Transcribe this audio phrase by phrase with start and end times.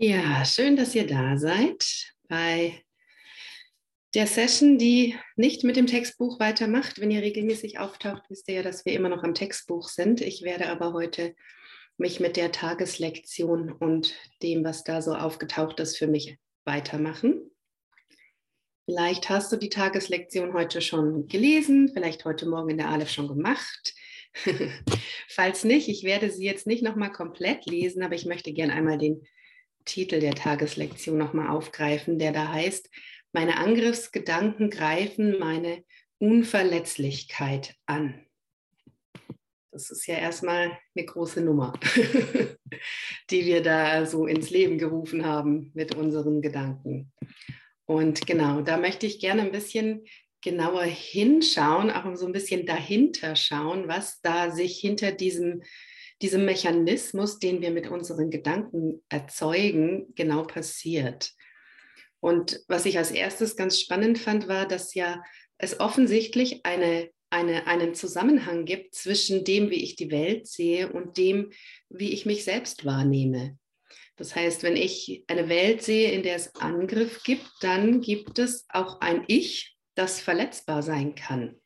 [0.00, 2.84] Ja, schön, dass ihr da seid bei
[4.14, 7.00] der Session, die nicht mit dem Textbuch weitermacht.
[7.00, 10.20] Wenn ihr regelmäßig auftaucht, wisst ihr ja, dass wir immer noch am Textbuch sind.
[10.20, 11.34] Ich werde aber heute
[11.96, 17.50] mich mit der Tageslektion und dem, was da so aufgetaucht ist, für mich weitermachen.
[18.84, 23.26] Vielleicht hast du die Tageslektion heute schon gelesen, vielleicht heute Morgen in der Aleph schon
[23.26, 23.96] gemacht.
[25.28, 28.96] Falls nicht, ich werde sie jetzt nicht nochmal komplett lesen, aber ich möchte gerne einmal
[28.96, 29.26] den
[29.88, 32.88] Titel der Tageslektion nochmal aufgreifen, der da heißt,
[33.32, 35.84] meine Angriffsgedanken greifen meine
[36.18, 38.24] Unverletzlichkeit an.
[39.72, 41.72] Das ist ja erstmal eine große Nummer,
[43.30, 47.12] die wir da so ins Leben gerufen haben mit unseren Gedanken.
[47.84, 50.04] Und genau, da möchte ich gerne ein bisschen
[50.42, 55.62] genauer hinschauen, auch so ein bisschen dahinter schauen, was da sich hinter diesem
[56.22, 61.32] diesem Mechanismus, den wir mit unseren Gedanken erzeugen, genau passiert.
[62.20, 65.22] Und was ich als erstes ganz spannend fand, war, dass ja
[65.58, 71.16] es offensichtlich eine, eine, einen Zusammenhang gibt zwischen dem, wie ich die Welt sehe und
[71.18, 71.50] dem,
[71.88, 73.56] wie ich mich selbst wahrnehme.
[74.16, 78.66] Das heißt, wenn ich eine Welt sehe, in der es Angriff gibt, dann gibt es
[78.68, 81.60] auch ein Ich, das verletzbar sein kann.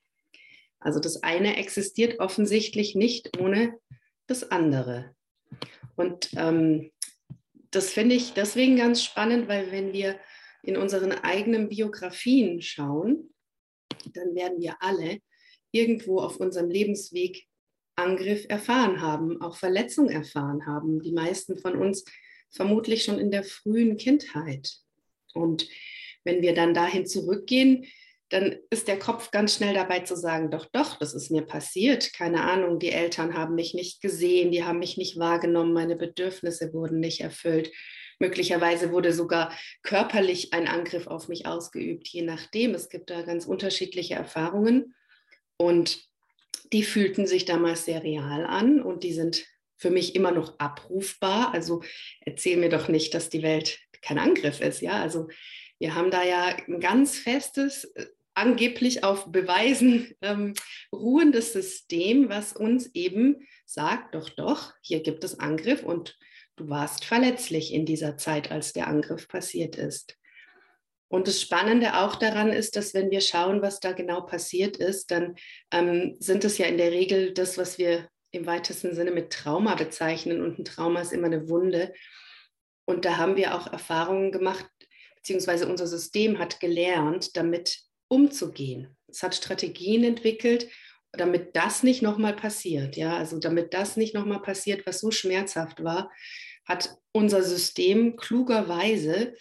[0.78, 3.78] Also das eine existiert offensichtlich nicht ohne
[4.26, 5.14] das andere.
[5.96, 6.90] Und ähm,
[7.70, 10.18] das finde ich deswegen ganz spannend, weil wenn wir
[10.62, 13.34] in unseren eigenen Biografien schauen,
[14.14, 15.18] dann werden wir alle
[15.70, 17.46] irgendwo auf unserem Lebensweg
[17.96, 21.00] Angriff erfahren haben, auch Verletzung erfahren haben.
[21.02, 22.04] Die meisten von uns
[22.50, 24.72] vermutlich schon in der frühen Kindheit.
[25.34, 25.68] Und
[26.24, 27.86] wenn wir dann dahin zurückgehen,
[28.32, 32.14] dann ist der Kopf ganz schnell dabei zu sagen, doch, doch, das ist mir passiert.
[32.14, 36.72] Keine Ahnung, die Eltern haben mich nicht gesehen, die haben mich nicht wahrgenommen, meine Bedürfnisse
[36.72, 37.70] wurden nicht erfüllt.
[38.18, 42.74] Möglicherweise wurde sogar körperlich ein Angriff auf mich ausgeübt, je nachdem.
[42.74, 44.94] Es gibt da ganz unterschiedliche Erfahrungen
[45.58, 46.00] und
[46.72, 49.44] die fühlten sich damals sehr real an und die sind
[49.76, 51.52] für mich immer noch abrufbar.
[51.52, 51.82] Also
[52.20, 54.80] erzähl mir doch nicht, dass die Welt kein Angriff ist.
[54.80, 55.28] Ja, also
[55.78, 57.92] wir haben da ja ein ganz festes
[58.34, 60.54] angeblich auf Beweisen ähm,
[60.92, 66.18] ruhendes System, was uns eben sagt, doch, doch, hier gibt es Angriff und
[66.56, 70.16] du warst verletzlich in dieser Zeit, als der Angriff passiert ist.
[71.08, 75.10] Und das Spannende auch daran ist, dass wenn wir schauen, was da genau passiert ist,
[75.10, 75.36] dann
[75.70, 79.74] ähm, sind es ja in der Regel das, was wir im weitesten Sinne mit Trauma
[79.74, 80.40] bezeichnen.
[80.40, 81.92] Und ein Trauma ist immer eine Wunde.
[82.86, 84.66] Und da haben wir auch Erfahrungen gemacht,
[85.16, 87.82] beziehungsweise unser System hat gelernt, damit
[88.12, 88.94] umzugehen.
[89.08, 90.68] Es hat Strategien entwickelt,
[91.12, 92.96] damit das nicht nochmal passiert.
[92.96, 96.10] Ja, also damit das nicht nochmal passiert, was so schmerzhaft war,
[96.66, 99.34] hat unser System klugerweise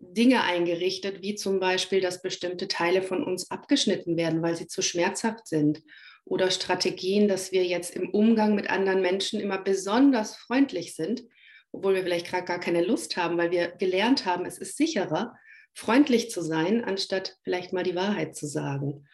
[0.00, 4.82] Dinge eingerichtet, wie zum Beispiel, dass bestimmte Teile von uns abgeschnitten werden, weil sie zu
[4.82, 5.82] schmerzhaft sind.
[6.24, 11.22] Oder Strategien, dass wir jetzt im Umgang mit anderen Menschen immer besonders freundlich sind,
[11.70, 15.36] obwohl wir vielleicht gerade gar keine Lust haben, weil wir gelernt haben, es ist sicherer,
[15.76, 19.06] freundlich zu sein, anstatt vielleicht mal die Wahrheit zu sagen.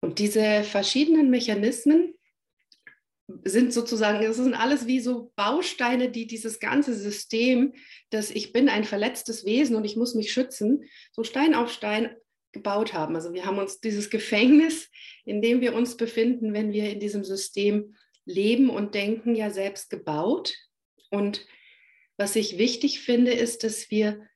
[0.00, 2.14] Und diese verschiedenen Mechanismen
[3.44, 7.74] sind sozusagen, das sind alles wie so Bausteine, die dieses ganze System,
[8.10, 12.14] dass ich bin ein verletztes Wesen und ich muss mich schützen, so Stein auf Stein
[12.52, 13.16] gebaut haben.
[13.16, 14.88] Also wir haben uns dieses Gefängnis,
[15.24, 19.90] in dem wir uns befinden, wenn wir in diesem System leben und denken, ja selbst
[19.90, 20.54] gebaut.
[21.10, 21.46] Und
[22.16, 24.29] was ich wichtig finde, ist, dass wir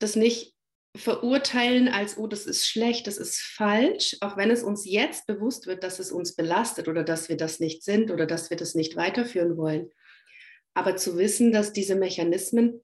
[0.00, 0.54] das nicht
[0.96, 5.66] verurteilen als, oh, das ist schlecht, das ist falsch, auch wenn es uns jetzt bewusst
[5.66, 8.74] wird, dass es uns belastet oder dass wir das nicht sind oder dass wir das
[8.74, 9.90] nicht weiterführen wollen.
[10.74, 12.80] Aber zu wissen, dass diese Mechanismen,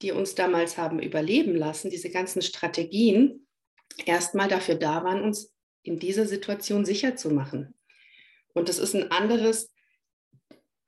[0.00, 3.46] die uns damals haben überleben lassen, diese ganzen Strategien,
[4.06, 7.74] erstmal dafür da waren, uns in dieser Situation sicher zu machen.
[8.54, 9.70] Und das ist ein anderes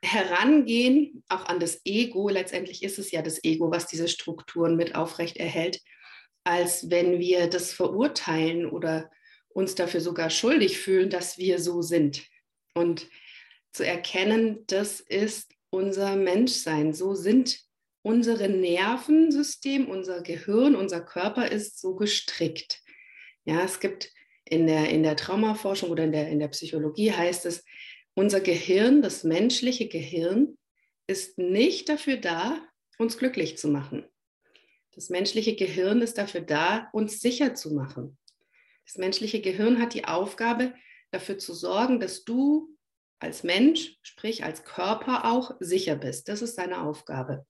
[0.02, 4.94] Herangehen auch an das Ego, letztendlich ist es ja das Ego, was diese Strukturen mit
[4.96, 5.80] aufrecht erhält,
[6.44, 9.10] als wenn wir das verurteilen oder
[9.48, 12.26] uns dafür sogar schuldig fühlen, dass wir so sind.
[12.74, 13.06] Und
[13.72, 16.92] zu erkennen, das ist unser Menschsein.
[16.92, 17.60] So sind
[18.02, 22.80] unsere Nervensystem, unser Gehirn, unser Körper ist so gestrickt.
[23.44, 24.10] Ja, es gibt
[24.44, 27.64] in der, in der Traumaforschung oder in der, in der Psychologie heißt es,
[28.14, 30.56] unser Gehirn, das menschliche Gehirn,
[31.06, 32.58] ist nicht dafür da,
[32.98, 34.06] uns glücklich zu machen.
[34.94, 38.18] Das menschliche Gehirn ist dafür da, uns sicher zu machen.
[38.84, 40.74] Das menschliche Gehirn hat die Aufgabe,
[41.10, 42.76] dafür zu sorgen, dass du
[43.18, 46.28] als Mensch, sprich als Körper auch sicher bist.
[46.28, 47.46] Das ist seine Aufgabe.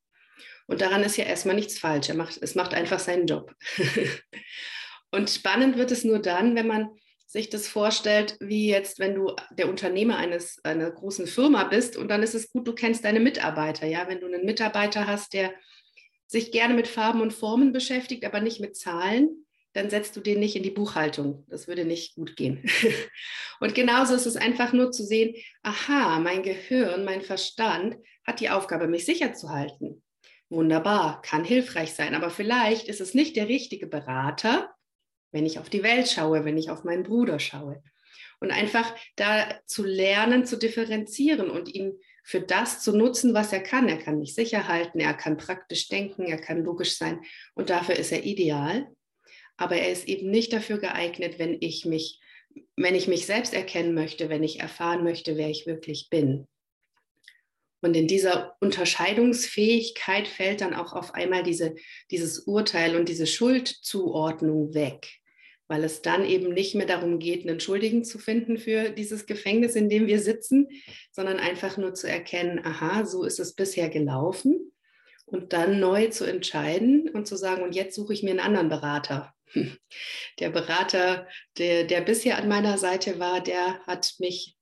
[0.67, 2.09] Und daran ist ja erstmal nichts falsch.
[2.09, 3.55] Er macht, es macht einfach seinen Job.
[5.11, 6.91] und spannend wird es nur dann, wenn man
[7.33, 12.09] sich das vorstellt, wie jetzt, wenn du der Unternehmer eines, einer großen Firma bist und
[12.09, 13.87] dann ist es gut, du kennst deine Mitarbeiter.
[13.87, 15.55] Ja, wenn du einen Mitarbeiter hast, der
[16.27, 20.41] sich gerne mit Farben und Formen beschäftigt, aber nicht mit Zahlen, dann setzt du den
[20.41, 21.47] nicht in die Buchhaltung.
[21.49, 22.69] Das würde nicht gut gehen.
[23.61, 27.97] und genauso ist es einfach nur zu sehen, aha, mein Gehirn, mein Verstand
[28.27, 30.03] hat die Aufgabe, mich sicher zu halten.
[30.51, 34.75] Wunderbar, kann hilfreich sein, aber vielleicht ist es nicht der richtige Berater,
[35.33, 37.83] wenn ich auf die Welt schaue, wenn ich auf meinen Bruder schaue.
[38.41, 43.63] Und einfach da zu lernen, zu differenzieren und ihn für das zu nutzen, was er
[43.63, 43.89] kann.
[43.89, 47.21] Er kann mich sicher halten, er kann praktisch denken, er kann logisch sein
[47.55, 48.89] und dafür ist er ideal.
[49.57, 52.21] Aber er ist eben nicht dafür geeignet, wenn ich mich,
[52.77, 56.47] wenn ich mich selbst erkennen möchte, wenn ich erfahren möchte, wer ich wirklich bin.
[57.81, 61.75] Und in dieser Unterscheidungsfähigkeit fällt dann auch auf einmal diese,
[62.11, 65.09] dieses Urteil und diese Schuldzuordnung weg,
[65.73, 69.75] weil es dann eben nicht mehr darum geht, einen Schuldigen zu finden für dieses Gefängnis,
[69.75, 70.69] in dem wir sitzen,
[71.13, 74.71] sondern einfach nur zu erkennen, aha, so ist es bisher gelaufen
[75.25, 78.69] und dann neu zu entscheiden und zu sagen, und jetzt suche ich mir einen anderen
[78.69, 79.33] Berater.
[80.41, 81.27] Der Berater,
[81.57, 84.57] der, der bisher an meiner Seite war, der hat mich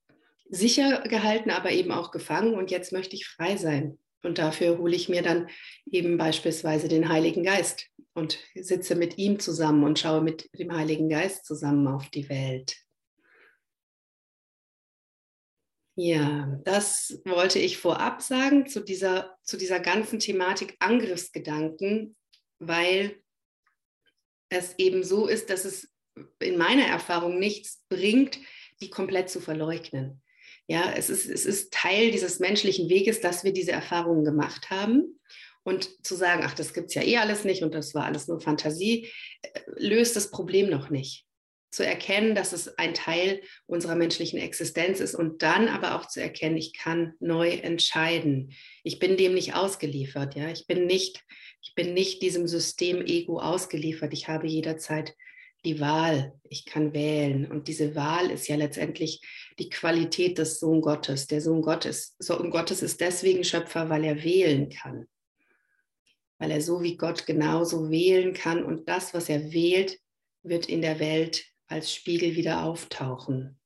[0.48, 3.98] sicher gehalten, aber eben auch gefangen und jetzt möchte ich frei sein.
[4.22, 5.48] Und dafür hole ich mir dann
[5.90, 11.08] eben beispielsweise den Heiligen Geist und sitze mit ihm zusammen und schaue mit dem Heiligen
[11.08, 12.76] Geist zusammen auf die Welt.
[15.96, 22.16] Ja, das wollte ich vorab sagen zu dieser, zu dieser ganzen Thematik Angriffsgedanken,
[22.58, 23.22] weil
[24.48, 25.92] es eben so ist, dass es
[26.38, 28.38] in meiner Erfahrung nichts bringt,
[28.80, 30.22] die komplett zu verleugnen.
[30.66, 35.20] Ja, es ist, es ist Teil dieses menschlichen Weges, dass wir diese Erfahrungen gemacht haben.
[35.62, 38.28] Und zu sagen, ach, das gibt es ja eh alles nicht und das war alles
[38.28, 39.08] nur Fantasie,
[39.42, 41.26] äh, löst das Problem noch nicht.
[41.70, 46.20] Zu erkennen, dass es ein Teil unserer menschlichen Existenz ist und dann aber auch zu
[46.20, 48.52] erkennen, ich kann neu entscheiden.
[48.82, 50.48] Ich bin dem nicht ausgeliefert, ja.
[50.48, 51.22] Ich bin nicht,
[51.62, 54.12] ich bin nicht diesem System Ego ausgeliefert.
[54.12, 55.14] Ich habe jederzeit
[55.64, 56.32] die Wahl.
[56.48, 57.50] Ich kann wählen.
[57.50, 59.20] Und diese Wahl ist ja letztendlich
[59.58, 61.26] die Qualität des Sohn Gottes.
[61.26, 65.06] Der Sohn Gottes, Sohn Gottes ist deswegen Schöpfer, weil er wählen kann.
[66.40, 68.64] Weil er so wie Gott genauso wählen kann.
[68.64, 70.00] Und das, was er wählt,
[70.42, 73.60] wird in der Welt als Spiegel wieder auftauchen.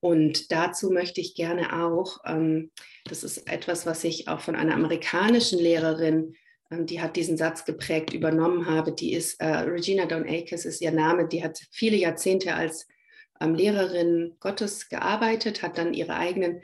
[0.00, 2.70] Und dazu möchte ich gerne auch, ähm,
[3.04, 6.34] das ist etwas, was ich auch von einer amerikanischen Lehrerin
[6.70, 8.92] ähm, die hat diesen Satz geprägt, übernommen habe.
[8.92, 12.86] Die ist, äh, Regina Dawn Akes ist ihr Name, die hat viele Jahrzehnte als
[13.40, 16.62] ähm, Lehrerin Gottes gearbeitet, hat dann ihre eigenen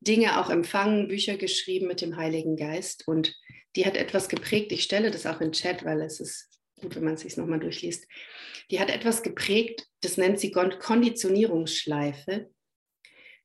[0.00, 3.36] Dinge auch empfangen, Bücher geschrieben mit dem Heiligen Geist und
[3.74, 4.72] die hat etwas geprägt.
[4.72, 6.48] Ich stelle das auch in Chat, weil es ist
[6.80, 8.06] gut, wenn man es sich nochmal durchliest.
[8.70, 12.50] Die hat etwas geprägt, das nennt sie Konditionierungsschleife.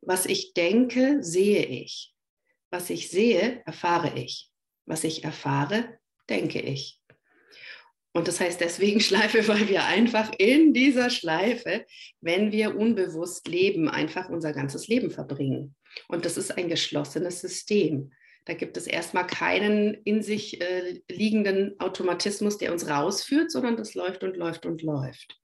[0.02, 2.14] Was ich denke, sehe ich.
[2.72, 4.50] Was ich sehe, erfahre ich.
[4.86, 6.00] Was ich erfahre,
[6.30, 7.02] denke ich.
[8.14, 11.86] Und das heißt deswegen Schleife, weil wir einfach in dieser Schleife,
[12.20, 15.76] wenn wir unbewusst leben, einfach unser ganzes Leben verbringen.
[16.08, 18.12] Und das ist ein geschlossenes System.
[18.46, 23.94] Da gibt es erstmal keinen in sich äh, liegenden Automatismus, der uns rausführt, sondern das
[23.94, 25.40] läuft und läuft und läuft.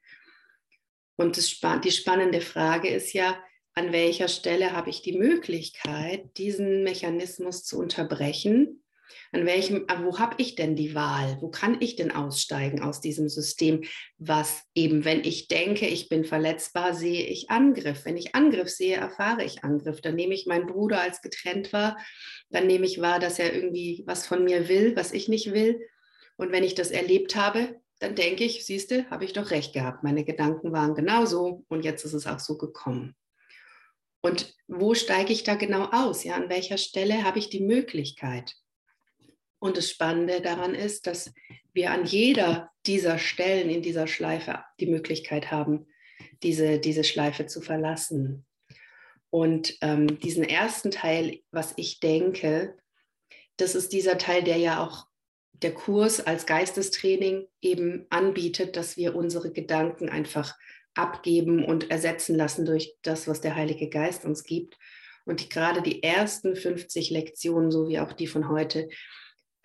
[1.15, 3.41] Und das, die spannende Frage ist ja,
[3.73, 8.83] an welcher Stelle habe ich die Möglichkeit, diesen Mechanismus zu unterbrechen
[9.31, 11.37] an welchem, wo habe ich denn die Wahl?
[11.41, 13.83] Wo kann ich denn aussteigen aus diesem System?
[14.17, 18.05] Was eben, wenn ich denke, ich bin verletzbar, sehe ich Angriff.
[18.05, 20.01] Wenn ich Angriff sehe, erfahre ich Angriff.
[20.01, 21.97] Dann nehme ich meinen Bruder als getrennt wahr.
[22.49, 25.79] Dann nehme ich wahr, dass er irgendwie was von mir will, was ich nicht will.
[26.37, 30.03] Und wenn ich das erlebt habe, dann denke ich, siehste, habe ich doch recht gehabt.
[30.03, 33.15] Meine Gedanken waren genauso und jetzt ist es auch so gekommen.
[34.21, 36.23] Und wo steige ich da genau aus?
[36.23, 38.55] Ja, an welcher Stelle habe ich die Möglichkeit?
[39.59, 41.33] Und das Spannende daran ist, dass
[41.73, 45.87] wir an jeder dieser Stellen in dieser Schleife die Möglichkeit haben,
[46.43, 48.45] diese, diese Schleife zu verlassen.
[49.29, 52.77] Und ähm, diesen ersten Teil, was ich denke,
[53.57, 55.07] das ist dieser Teil, der ja auch
[55.53, 60.55] der Kurs als Geistestraining eben anbietet, dass wir unsere Gedanken einfach
[60.93, 64.77] abgeben und ersetzen lassen durch das, was der Heilige Geist uns gibt.
[65.25, 68.87] Und die, gerade die ersten 50 Lektionen, so wie auch die von heute,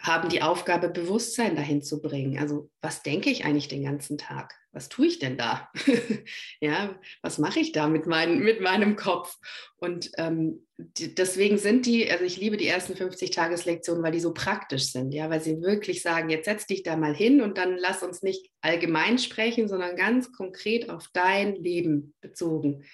[0.02, 2.38] haben die Aufgabe, Bewusstsein dahin zu bringen.
[2.38, 4.52] Also was denke ich eigentlich den ganzen Tag?
[4.72, 5.70] Was tue ich denn da?
[6.60, 9.38] ja, was mache ich da mit, mein, mit meinem Kopf?
[9.76, 14.20] Und ähm, die, deswegen sind die, also ich liebe die ersten 50 Tageslektionen, weil die
[14.20, 17.56] so praktisch sind, ja, weil sie wirklich sagen, jetzt setz dich da mal hin und
[17.56, 22.84] dann lass uns nicht allgemein sprechen, sondern ganz konkret auf dein Leben bezogen.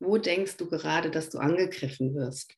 [0.00, 2.54] Wo denkst du gerade, dass du angegriffen wirst?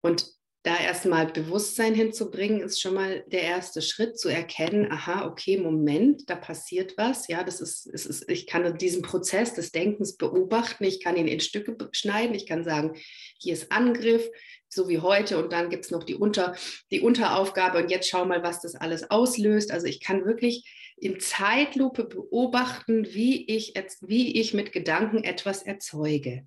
[0.00, 5.56] Und da erstmal Bewusstsein hinzubringen, ist schon mal der erste Schritt, zu erkennen, aha, okay,
[5.56, 7.28] Moment, da passiert was.
[7.28, 11.28] Ja, das ist, es ist, ich kann diesen Prozess des Denkens beobachten, ich kann ihn
[11.28, 12.94] in Stücke schneiden, ich kann sagen,
[13.38, 14.28] hier ist Angriff,
[14.68, 16.54] so wie heute, und dann gibt es noch die, Unter,
[16.90, 19.72] die Unteraufgabe und jetzt schau mal, was das alles auslöst.
[19.72, 26.46] Also ich kann wirklich in Zeitlupe beobachten, wie ich, wie ich mit Gedanken etwas erzeuge.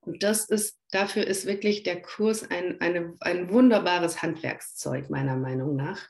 [0.00, 5.76] Und das ist, dafür ist wirklich der Kurs ein, eine, ein wunderbares Handwerkszeug, meiner Meinung
[5.76, 6.08] nach.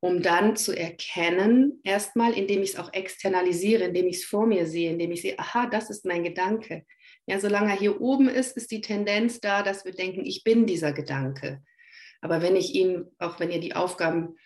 [0.00, 4.66] Um dann zu erkennen, erstmal, indem ich es auch externalisiere, indem ich es vor mir
[4.66, 6.86] sehe, indem ich sehe, aha, das ist mein Gedanke.
[7.26, 10.66] Ja, solange er hier oben ist, ist die Tendenz da, dass wir denken, ich bin
[10.66, 11.62] dieser Gedanke.
[12.22, 14.36] Aber wenn ich ihn, auch wenn ihr die Aufgaben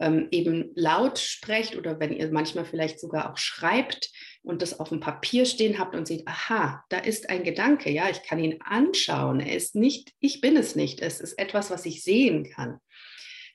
[0.00, 4.10] ähm, eben laut sprecht oder wenn ihr manchmal vielleicht sogar auch schreibt,
[4.44, 8.10] und das auf dem Papier stehen habt und seht, aha, da ist ein Gedanke, ja,
[8.10, 9.40] ich kann ihn anschauen.
[9.40, 12.78] Er ist nicht, ich bin es nicht, es ist etwas, was ich sehen kann.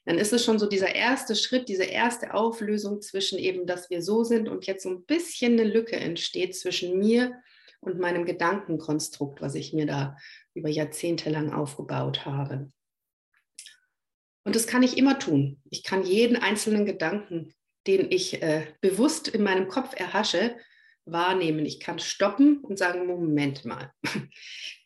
[0.06, 4.02] Dann ist es schon so dieser erste Schritt, diese erste Auflösung zwischen eben, dass wir
[4.02, 7.36] so sind und jetzt so ein bisschen eine Lücke entsteht zwischen mir
[7.82, 10.18] und meinem Gedankenkonstrukt, was ich mir da
[10.56, 12.72] über Jahrzehnte lang aufgebaut habe.
[14.44, 15.62] Und das kann ich immer tun.
[15.70, 17.54] Ich kann jeden einzelnen Gedanken,
[17.86, 20.56] den ich äh, bewusst in meinem Kopf erhasche,
[21.12, 21.66] wahrnehmen.
[21.66, 23.92] Ich kann stoppen und sagen, Moment mal,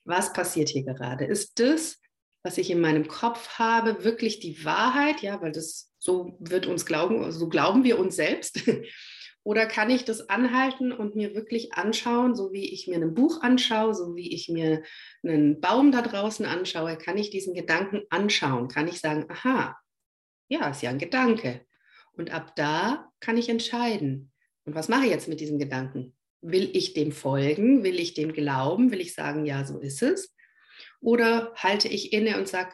[0.06, 1.26] was passiert hier gerade?
[1.26, 2.00] Ist das,
[2.44, 5.22] was ich in meinem Kopf habe, wirklich die Wahrheit?
[5.22, 8.62] Ja, weil das so wird uns glauben, so glauben wir uns selbst.
[9.46, 13.42] Oder kann ich das anhalten und mir wirklich anschauen, so wie ich mir ein Buch
[13.42, 14.84] anschaue, so wie ich mir
[15.22, 18.70] einen Baum da draußen anschaue, kann ich diesen Gedanken anschauen?
[18.70, 19.78] Kann ich sagen, aha,
[20.48, 21.66] ja, ist ja ein Gedanke.
[22.14, 24.33] Und ab da kann ich entscheiden,
[24.66, 26.16] und was mache ich jetzt mit diesem Gedanken?
[26.42, 27.84] Will ich dem folgen?
[27.84, 28.92] Will ich dem glauben?
[28.92, 30.34] Will ich sagen, ja, so ist es?
[31.00, 32.74] Oder halte ich inne und sage,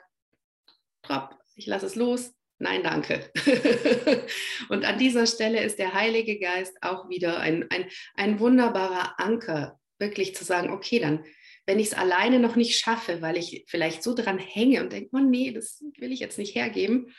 [1.55, 2.34] ich lasse es los?
[2.60, 3.31] Nein, danke.
[4.69, 9.79] und an dieser Stelle ist der Heilige Geist auch wieder ein, ein, ein wunderbarer Anker,
[9.98, 11.24] wirklich zu sagen, okay, dann,
[11.65, 15.10] wenn ich es alleine noch nicht schaffe, weil ich vielleicht so dran hänge und denke,
[15.13, 17.13] oh nee, das will ich jetzt nicht hergeben,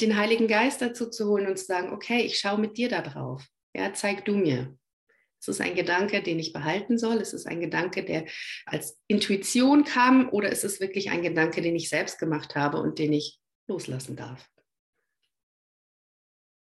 [0.00, 3.02] den Heiligen Geist dazu zu holen und zu sagen, okay, ich schaue mit dir da
[3.02, 3.44] drauf.
[3.74, 4.76] Ja, zeig du mir.
[5.40, 7.16] Es ist ein Gedanke, den ich behalten soll.
[7.16, 8.24] Es ist ein Gedanke, der
[8.64, 12.98] als Intuition kam oder ist es wirklich ein Gedanke, den ich selbst gemacht habe und
[12.98, 14.48] den ich loslassen darf.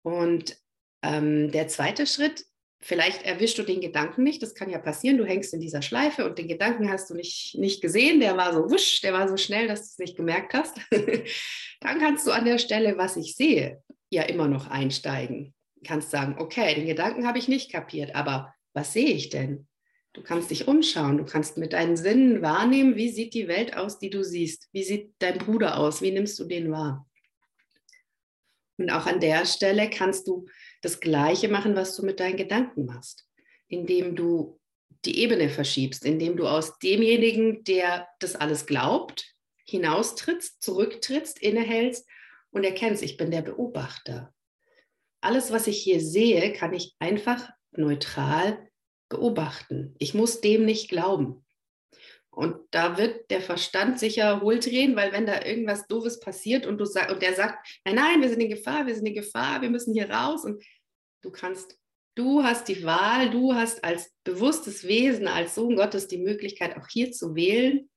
[0.02, 0.56] Und
[1.02, 2.46] ähm, der zweite Schritt,
[2.80, 6.24] vielleicht erwischst du den Gedanken nicht, das kann ja passieren, du hängst in dieser Schleife
[6.24, 9.36] und den Gedanken hast du nicht, nicht gesehen, der war so wusch, der war so
[9.36, 10.78] schnell, dass du es nicht gemerkt hast.
[11.80, 16.36] Dann kannst du an der Stelle, was ich sehe, ja immer noch einsteigen kannst sagen,
[16.38, 19.66] okay, den Gedanken habe ich nicht kapiert, aber was sehe ich denn?
[20.12, 23.98] Du kannst dich umschauen, du kannst mit deinen Sinnen wahrnehmen, wie sieht die Welt aus,
[23.98, 24.68] die du siehst?
[24.72, 26.02] Wie sieht dein Bruder aus?
[26.02, 27.06] Wie nimmst du den wahr?
[28.76, 30.46] Und auch an der Stelle kannst du
[30.82, 33.26] das Gleiche machen, was du mit deinen Gedanken machst,
[33.68, 34.58] indem du
[35.04, 39.34] die Ebene verschiebst, indem du aus demjenigen, der das alles glaubt,
[39.64, 42.08] hinaustrittst, zurücktrittst, innehältst
[42.50, 44.34] und erkennst, ich bin der Beobachter
[45.20, 48.70] alles, was ich hier sehe, kann ich einfach neutral
[49.08, 49.94] beobachten.
[49.98, 51.44] Ich muss dem nicht glauben.
[52.30, 56.78] Und da wird der Verstand sicher wohl drehen, weil wenn da irgendwas Doofes passiert und,
[56.78, 59.60] du sag, und der sagt, nein, nein, wir sind in Gefahr, wir sind in Gefahr,
[59.62, 60.62] wir müssen hier raus und
[61.22, 61.76] du kannst,
[62.14, 66.86] du hast die Wahl, du hast als bewusstes Wesen, als Sohn Gottes die Möglichkeit, auch
[66.88, 67.90] hier zu wählen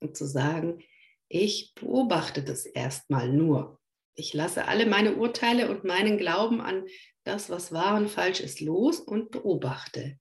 [0.00, 0.84] und zu sagen,
[1.28, 3.80] ich beobachte das erstmal nur.
[4.18, 6.84] Ich lasse alle meine Urteile und meinen Glauben an
[7.22, 10.18] das, was wahr und falsch ist, los und beobachte.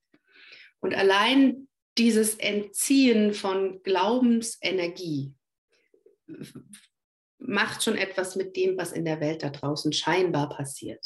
[0.79, 5.33] Und allein dieses Entziehen von Glaubensenergie
[7.39, 11.03] macht schon etwas mit dem, was in der Welt da draußen scheinbar passiert.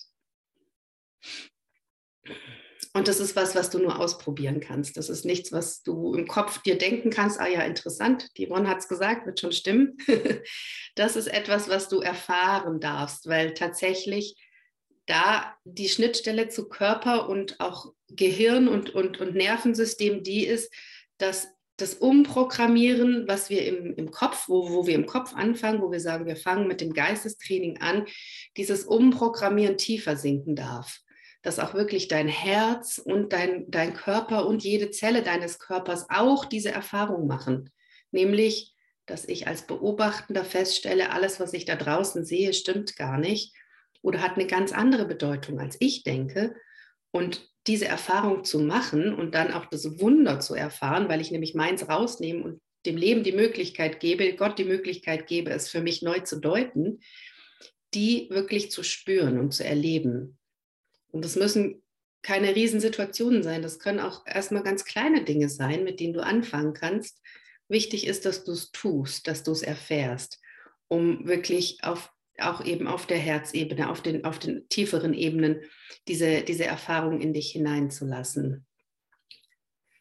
[2.93, 4.97] Und das ist was, was du nur ausprobieren kannst.
[4.97, 7.39] Das ist nichts, was du im Kopf dir denken kannst.
[7.39, 9.97] Ah ja, interessant, die Ron hat es gesagt, wird schon stimmen.
[10.95, 14.35] das ist etwas, was du erfahren darfst, weil tatsächlich
[15.05, 20.71] da die Schnittstelle zu Körper und auch Gehirn und, und, und Nervensystem die ist,
[21.17, 25.91] dass das Umprogrammieren, was wir im, im Kopf, wo, wo wir im Kopf anfangen, wo
[25.91, 28.05] wir sagen, wir fangen mit dem Geistestraining an,
[28.57, 30.99] dieses Umprogrammieren tiefer sinken darf.
[31.41, 36.45] Dass auch wirklich dein Herz und dein, dein Körper und jede Zelle deines Körpers auch
[36.45, 37.71] diese Erfahrung machen.
[38.11, 43.55] Nämlich, dass ich als Beobachtender feststelle, alles, was ich da draußen sehe, stimmt gar nicht
[44.01, 46.55] oder hat eine ganz andere Bedeutung, als ich denke.
[47.11, 51.53] Und diese Erfahrung zu machen und dann auch das Wunder zu erfahren, weil ich nämlich
[51.53, 56.01] meins rausnehme und dem Leben die Möglichkeit gebe, Gott die Möglichkeit gebe, es für mich
[56.01, 56.99] neu zu deuten,
[57.93, 60.39] die wirklich zu spüren und zu erleben.
[61.11, 61.83] Und das müssen
[62.21, 66.73] keine Riesensituationen sein, das können auch erstmal ganz kleine Dinge sein, mit denen du anfangen
[66.73, 67.19] kannst.
[67.67, 70.39] Wichtig ist, dass du es tust, dass du es erfährst,
[70.87, 75.61] um wirklich auf auch eben auf der Herzebene, auf den, auf den tieferen Ebenen,
[76.07, 78.65] diese, diese Erfahrung in dich hineinzulassen.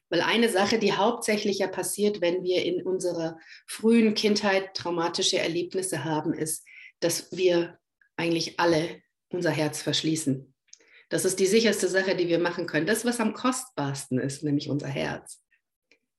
[0.09, 6.05] Weil eine Sache, die hauptsächlich ja passiert, wenn wir in unserer frühen Kindheit traumatische Erlebnisse
[6.05, 6.67] haben, ist,
[6.99, 7.79] dass wir
[8.17, 10.53] eigentlich alle unser Herz verschließen.
[11.11, 12.87] Das ist die sicherste Sache, die wir machen können.
[12.87, 15.43] Das, was am kostbarsten ist, nämlich unser Herz.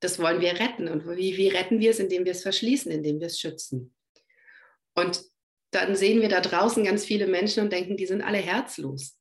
[0.01, 0.89] Das wollen wir retten.
[0.89, 2.00] Und wie, wie retten wir es?
[2.00, 3.95] Indem wir es verschließen, indem wir es schützen.
[4.93, 5.24] Und
[5.71, 9.17] dann sehen wir da draußen ganz viele Menschen und denken, die sind alle herzlos.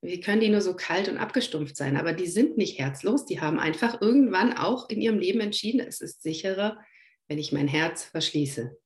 [0.00, 1.96] Wie können die nur so kalt und abgestumpft sein?
[1.96, 6.00] Aber die sind nicht herzlos, die haben einfach irgendwann auch in ihrem Leben entschieden, es
[6.00, 6.78] ist sicherer,
[7.26, 8.78] wenn ich mein Herz verschließe.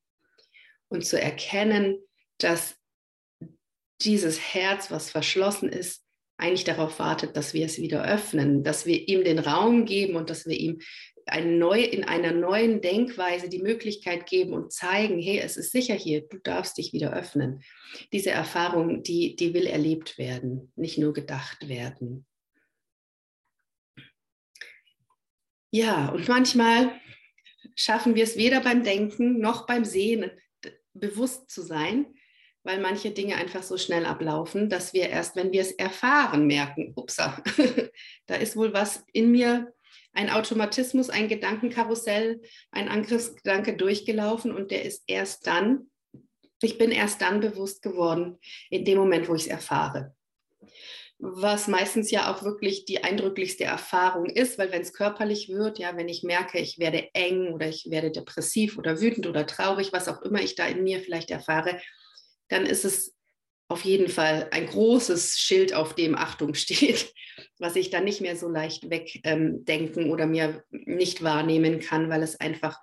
[0.88, 1.98] Und zu erkennen,
[2.38, 2.76] dass
[4.00, 6.02] dieses Herz, was verschlossen ist,
[6.36, 10.30] eigentlich darauf wartet, dass wir es wieder öffnen, dass wir ihm den Raum geben und
[10.30, 10.80] dass wir ihm
[11.26, 15.94] eine neue, in einer neuen Denkweise die Möglichkeit geben und zeigen, hey, es ist sicher
[15.94, 17.62] hier, du darfst dich wieder öffnen.
[18.12, 22.26] Diese Erfahrung, die, die will erlebt werden, nicht nur gedacht werden.
[25.70, 26.92] Ja, und manchmal
[27.76, 30.30] schaffen wir es weder beim Denken noch beim Sehen
[30.92, 32.14] bewusst zu sein,
[32.64, 36.92] weil manche Dinge einfach so schnell ablaufen, dass wir erst, wenn wir es erfahren, merken,
[36.94, 37.42] upsa,
[38.26, 39.72] da ist wohl was in mir
[40.12, 42.40] ein Automatismus, ein Gedankenkarussell,
[42.70, 45.90] ein Angriffsgedanke durchgelaufen und der ist erst dann,
[46.60, 48.38] ich bin erst dann bewusst geworden,
[48.70, 50.14] in dem Moment, wo ich es erfahre.
[51.18, 55.96] Was meistens ja auch wirklich die eindrücklichste Erfahrung ist, weil wenn es körperlich wird, ja,
[55.96, 60.08] wenn ich merke, ich werde eng oder ich werde depressiv oder wütend oder traurig, was
[60.08, 61.80] auch immer ich da in mir vielleicht erfahre,
[62.52, 63.16] dann ist es
[63.68, 67.12] auf jeden Fall ein großes Schild, auf dem Achtung steht,
[67.58, 72.22] was ich dann nicht mehr so leicht wegdenken ähm, oder mir nicht wahrnehmen kann, weil
[72.22, 72.80] es einfach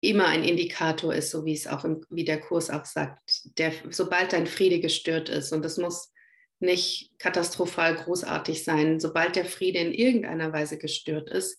[0.00, 3.72] immer ein Indikator ist, so wie es auch im, wie der Kurs auch sagt, der,
[3.88, 6.12] sobald dein Friede gestört ist und es muss
[6.60, 11.58] nicht katastrophal großartig sein, sobald der Friede in irgendeiner Weise gestört ist,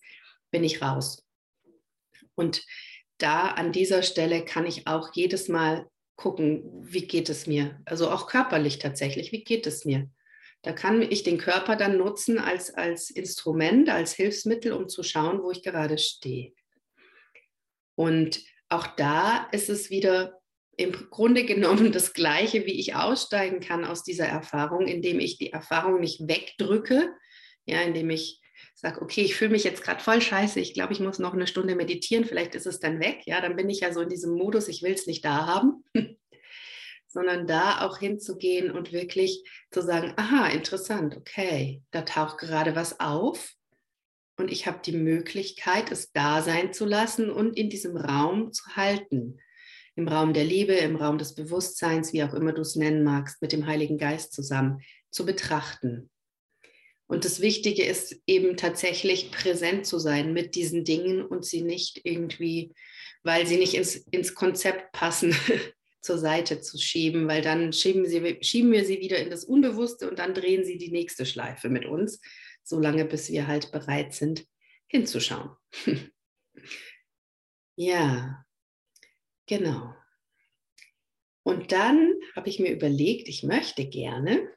[0.51, 1.23] bin ich raus.
[2.35, 2.63] Und
[3.17, 7.81] da an dieser Stelle kann ich auch jedes Mal gucken, wie geht es mir?
[7.85, 10.09] Also auch körperlich tatsächlich, wie geht es mir?
[10.61, 15.43] Da kann ich den Körper dann nutzen als, als Instrument, als Hilfsmittel, um zu schauen,
[15.43, 16.53] wo ich gerade stehe.
[17.95, 20.41] Und auch da ist es wieder
[20.77, 25.51] im Grunde genommen das Gleiche, wie ich aussteigen kann aus dieser Erfahrung, indem ich die
[25.53, 27.13] Erfahrung nicht wegdrücke,
[27.65, 28.41] ja, indem ich
[28.75, 31.47] sage, okay, ich fühle mich jetzt gerade voll scheiße, ich glaube, ich muss noch eine
[31.47, 34.33] Stunde meditieren, vielleicht ist es dann weg, ja, dann bin ich ja so in diesem
[34.33, 35.83] Modus, ich will es nicht da haben,
[37.07, 42.99] sondern da auch hinzugehen und wirklich zu sagen, aha, interessant, okay, da taucht gerade was
[42.99, 43.55] auf
[44.37, 48.75] und ich habe die Möglichkeit, es da sein zu lassen und in diesem Raum zu
[48.75, 49.39] halten.
[49.95, 53.41] Im Raum der Liebe, im Raum des Bewusstseins, wie auch immer du es nennen magst,
[53.41, 56.09] mit dem Heiligen Geist zusammen zu betrachten.
[57.07, 62.01] Und das Wichtige ist eben tatsächlich präsent zu sein mit diesen Dingen und sie nicht
[62.03, 62.73] irgendwie,
[63.23, 65.35] weil sie nicht ins, ins Konzept passen,
[66.01, 70.09] zur Seite zu schieben, weil dann schieben, sie, schieben wir sie wieder in das Unbewusste
[70.09, 72.21] und dann drehen sie die nächste Schleife mit uns,
[72.63, 74.45] solange bis wir halt bereit sind,
[74.87, 75.49] hinzuschauen.
[77.75, 78.45] ja,
[79.47, 79.95] genau.
[81.43, 84.47] Und dann habe ich mir überlegt, ich möchte gerne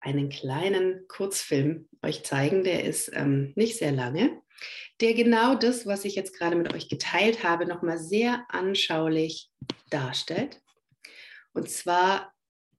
[0.00, 4.40] einen kleinen Kurzfilm euch zeigen, der ist ähm, nicht sehr lange,
[5.00, 9.50] der genau das, was ich jetzt gerade mit euch geteilt habe, nochmal sehr anschaulich
[9.90, 10.60] darstellt.
[11.52, 12.32] Und zwar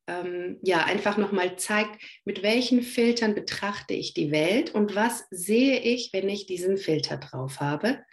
[0.08, 5.80] ähm, ja einfach nochmal zeigt, mit welchen Filtern betrachte ich die Welt und was sehe
[5.80, 8.04] ich, wenn ich diesen Filter drauf habe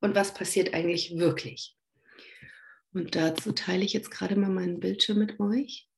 [0.00, 1.76] und was passiert eigentlich wirklich.
[2.92, 5.88] Und dazu teile ich jetzt gerade mal meinen Bildschirm mit euch.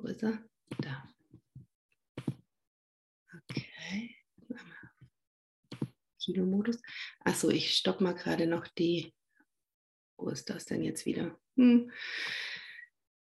[0.00, 0.38] Wo ist er?
[0.80, 1.12] Da.
[3.34, 4.14] Okay.
[6.22, 6.80] Kinomodus.
[7.24, 9.12] Achso, ich stoppe mal gerade noch die.
[10.16, 11.36] Wo ist das denn jetzt wieder?
[11.56, 11.90] Hm.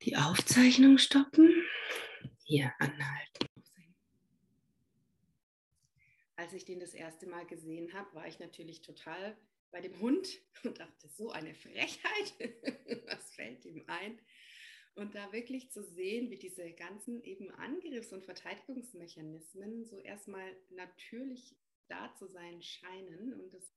[0.02, 1.50] Die Aufzeichnung stoppen.
[2.44, 3.46] Hier anhalten.
[6.36, 9.38] Als ich den das erste Mal gesehen habe, war ich natürlich total
[9.70, 10.28] bei dem Hund
[10.64, 12.34] und dachte, so eine Frechheit.
[13.06, 14.20] Was fällt ihm ein?
[14.98, 21.56] Und da wirklich zu sehen, wie diese ganzen eben Angriffs- und Verteidigungsmechanismen so erstmal natürlich
[21.86, 23.72] da zu sein scheinen und das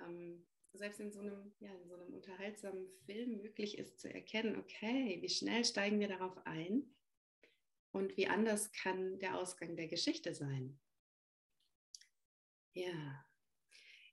[0.00, 4.56] ähm, selbst in so, einem, ja, in so einem unterhaltsamen Film möglich ist zu erkennen,
[4.56, 6.94] okay, wie schnell steigen wir darauf ein
[7.92, 10.78] und wie anders kann der Ausgang der Geschichte sein.
[12.74, 13.24] Ja,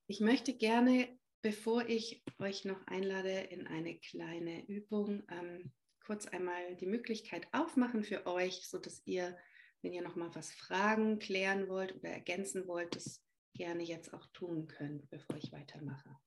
[0.07, 5.73] ich möchte gerne, bevor ich euch noch einlade in eine kleine Übung, ähm,
[6.07, 9.37] kurz einmal die Möglichkeit aufmachen für euch, sodass ihr,
[9.81, 13.21] wenn ihr noch mal was fragen, klären wollt oder ergänzen wollt, das
[13.53, 16.17] gerne jetzt auch tun könnt, bevor ich weitermache.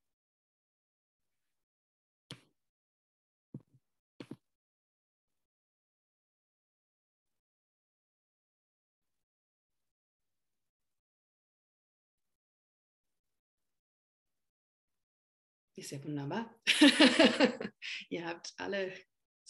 [15.74, 16.54] Ist ja wunderbar.
[18.10, 18.92] Ihr habt alle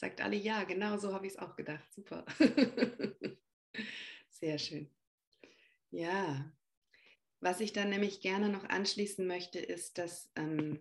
[0.01, 1.85] Sagt alle ja, genau so habe ich es auch gedacht.
[1.93, 2.25] Super.
[4.31, 4.89] Sehr schön.
[5.91, 6.51] Ja,
[7.41, 10.81] was ich dann nämlich gerne noch anschließen möchte, ist, dass ähm,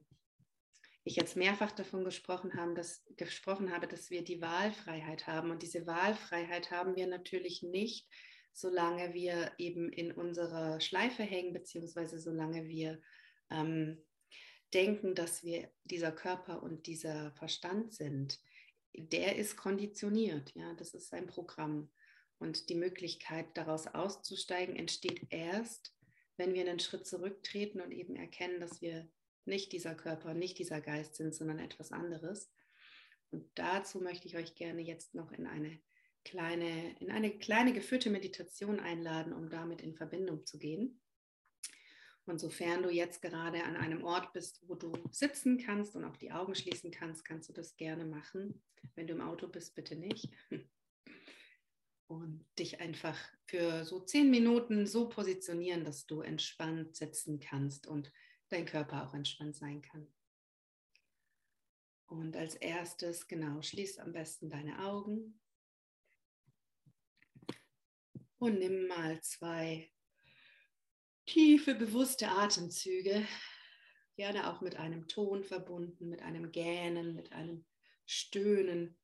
[1.03, 5.51] ich jetzt mehrfach davon gesprochen habe, dass, gesprochen habe, dass wir die Wahlfreiheit haben.
[5.51, 8.07] Und diese Wahlfreiheit haben wir natürlich nicht,
[8.53, 13.01] solange wir eben in unserer Schleife hängen, beziehungsweise solange wir
[13.49, 14.01] ähm,
[14.73, 18.39] denken, dass wir dieser Körper und dieser Verstand sind
[18.95, 21.89] der ist konditioniert, ja, das ist sein Programm.
[22.39, 25.93] Und die Möglichkeit, daraus auszusteigen, entsteht erst,
[26.37, 29.09] wenn wir einen Schritt zurücktreten und eben erkennen, dass wir
[29.45, 32.49] nicht dieser Körper, nicht dieser Geist sind, sondern etwas anderes.
[33.31, 35.79] Und dazu möchte ich euch gerne jetzt noch in eine
[36.23, 41.01] kleine, in eine kleine geführte Meditation einladen, um damit in Verbindung zu gehen.
[42.29, 46.15] Und sofern du jetzt gerade an einem Ort bist, wo du sitzen kannst und auch
[46.15, 48.61] die Augen schließen kannst, kannst du das gerne machen.
[48.93, 50.29] Wenn du im Auto bist, bitte nicht.
[52.07, 58.11] Und dich einfach für so zehn Minuten so positionieren, dass du entspannt sitzen kannst und
[58.49, 60.07] dein Körper auch entspannt sein kann.
[62.05, 65.39] Und als erstes, genau, schließ am besten deine Augen
[68.37, 69.91] und nimm mal zwei
[71.29, 73.25] tiefe, bewusste Atemzüge,
[74.15, 77.65] gerne auch mit einem Ton verbunden, mit einem Gähnen, mit einem
[78.05, 78.97] Stöhnen,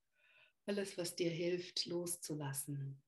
[0.66, 3.00] alles, was dir hilft, loszulassen.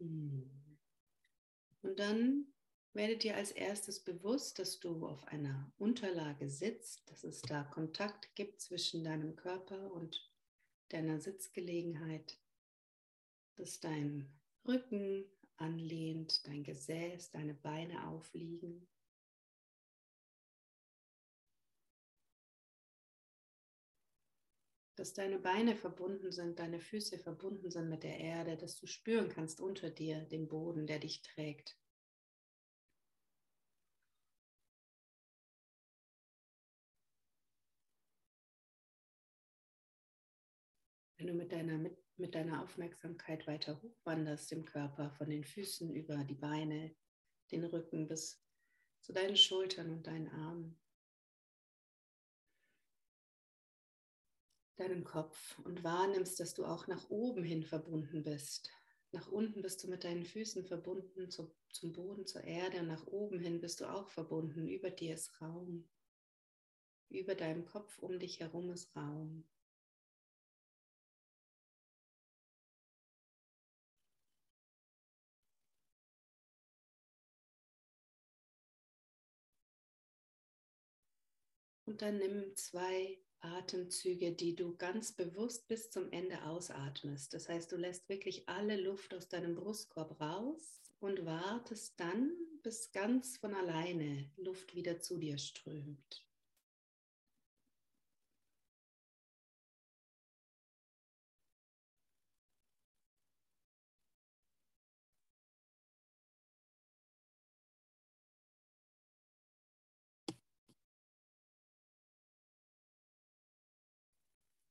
[0.00, 0.50] Hm.
[1.82, 2.51] Und dann
[2.94, 8.34] werde dir als erstes bewusst, dass du auf einer Unterlage sitzt, dass es da Kontakt
[8.34, 10.30] gibt zwischen deinem Körper und
[10.90, 12.38] deiner Sitzgelegenheit,
[13.56, 14.30] dass dein
[14.66, 15.24] Rücken
[15.56, 18.86] anlehnt, dein Gesäß, deine Beine aufliegen.
[24.96, 29.30] Dass deine Beine verbunden sind, deine Füße verbunden sind mit der Erde, dass du spüren
[29.30, 31.81] kannst unter dir den Boden, der dich trägt.
[41.22, 45.94] Wenn du mit deiner, mit, mit deiner Aufmerksamkeit weiter hochwanderst im Körper, von den Füßen
[45.94, 46.96] über die Beine,
[47.52, 48.44] den Rücken bis
[49.02, 50.80] zu deinen Schultern und deinen Armen,
[54.74, 58.72] deinem Kopf und wahrnimmst, dass du auch nach oben hin verbunden bist.
[59.12, 63.06] Nach unten bist du mit deinen Füßen verbunden zu, zum Boden, zur Erde und nach
[63.06, 64.66] oben hin bist du auch verbunden.
[64.66, 65.88] Über dir ist Raum.
[67.10, 69.46] Über deinem Kopf um dich herum ist Raum.
[81.92, 87.34] Und dann nimm zwei Atemzüge, die du ganz bewusst bis zum Ende ausatmest.
[87.34, 92.92] Das heißt, du lässt wirklich alle Luft aus deinem Brustkorb raus und wartest dann, bis
[92.92, 96.24] ganz von alleine Luft wieder zu dir strömt.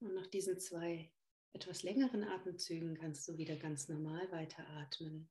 [0.02, 1.12] Und nach diesen zwei
[1.54, 5.30] etwas längeren Atemzügen kannst du wieder ganz normal weiteratmen.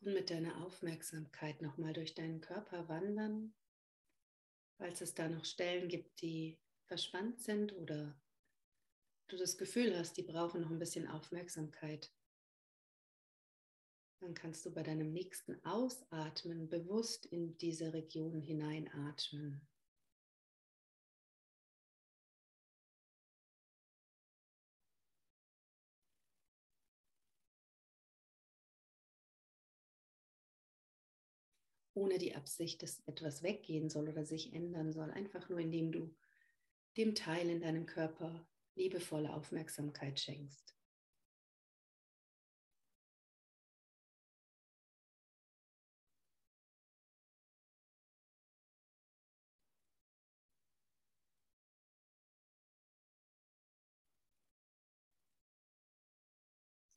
[0.00, 3.54] Und mit deiner Aufmerksamkeit nochmal durch deinen Körper wandern,
[4.76, 8.20] falls es da noch Stellen gibt, die verspannt sind oder
[9.28, 12.12] du das Gefühl hast, die brauchen noch ein bisschen Aufmerksamkeit.
[14.22, 19.60] Dann kannst du bei deinem nächsten Ausatmen bewusst in diese Region hineinatmen.
[31.94, 36.14] ohne die Absicht, dass etwas weggehen soll oder sich ändern soll, einfach nur indem du
[36.96, 40.74] dem Teil in deinem Körper liebevolle Aufmerksamkeit schenkst.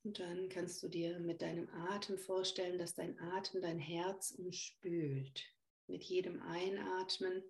[0.05, 5.43] Und dann kannst du dir mit deinem Atem vorstellen, dass dein Atem dein Herz umspült.
[5.87, 7.43] Mit jedem Einatmen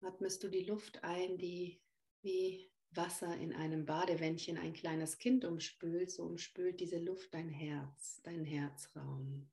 [0.00, 1.80] atmest du die Luft ein, die
[2.22, 6.10] wie Wasser in einem Badewändchen ein kleines Kind umspült.
[6.10, 9.48] So umspült diese Luft dein Herz, deinen Herzraum.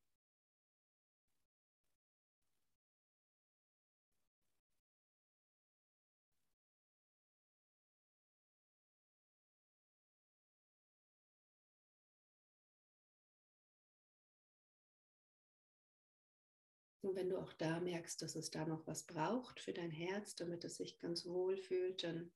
[17.05, 20.35] Und wenn du auch da merkst, dass es da noch was braucht für dein Herz,
[20.35, 22.31] damit es sich ganz wohl fühlt, dann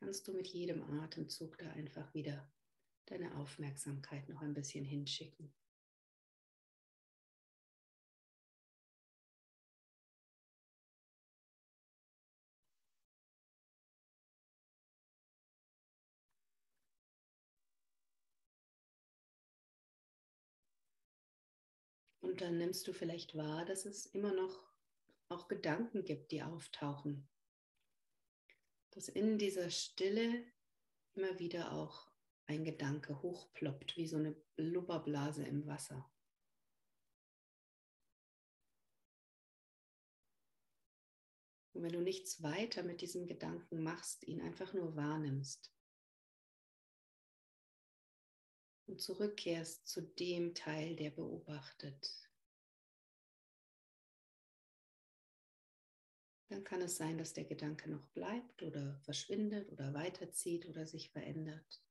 [0.00, 2.50] kannst du mit jedem Atemzug da einfach wieder
[3.06, 5.52] deine Aufmerksamkeit noch ein bisschen hinschicken.
[22.34, 24.68] Und dann nimmst du vielleicht wahr, dass es immer noch
[25.28, 27.28] auch Gedanken gibt, die auftauchen.
[28.90, 30.44] Dass in dieser Stille
[31.14, 32.10] immer wieder auch
[32.46, 36.12] ein Gedanke hochploppt, wie so eine Blubberblase im Wasser.
[41.72, 45.72] Und wenn du nichts weiter mit diesem Gedanken machst, ihn einfach nur wahrnimmst,
[48.86, 52.23] und zurückkehrst zu dem Teil, der beobachtet.
[56.54, 61.10] Dann kann es sein, dass der Gedanke noch bleibt oder verschwindet oder weiterzieht oder sich
[61.10, 61.82] verändert.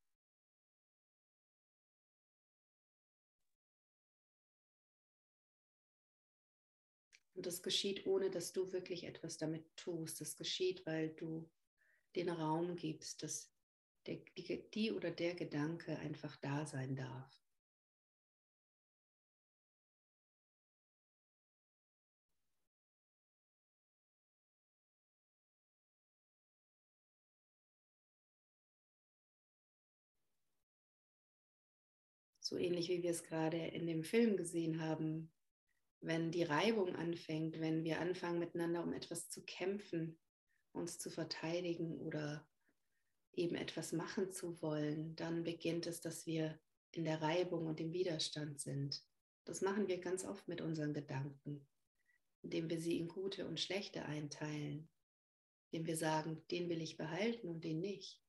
[7.33, 10.21] Und das geschieht, ohne dass du wirklich etwas damit tust.
[10.21, 11.49] Das geschieht, weil du
[12.15, 13.51] den Raum gibst, dass
[14.05, 17.42] der, die, die oder der Gedanke einfach da sein darf.
[32.53, 35.31] So ähnlich wie wir es gerade in dem Film gesehen haben,
[36.01, 40.19] wenn die Reibung anfängt, wenn wir anfangen miteinander um etwas zu kämpfen,
[40.71, 42.47] uns zu verteidigen oder
[43.31, 46.59] eben etwas machen zu wollen, dann beginnt es, dass wir
[46.91, 49.03] in der Reibung und im Widerstand sind.
[49.45, 51.67] Das machen wir ganz oft mit unseren Gedanken,
[52.43, 54.87] indem wir sie in gute und schlechte einteilen,
[55.71, 58.22] indem wir sagen, den will ich behalten und den nicht.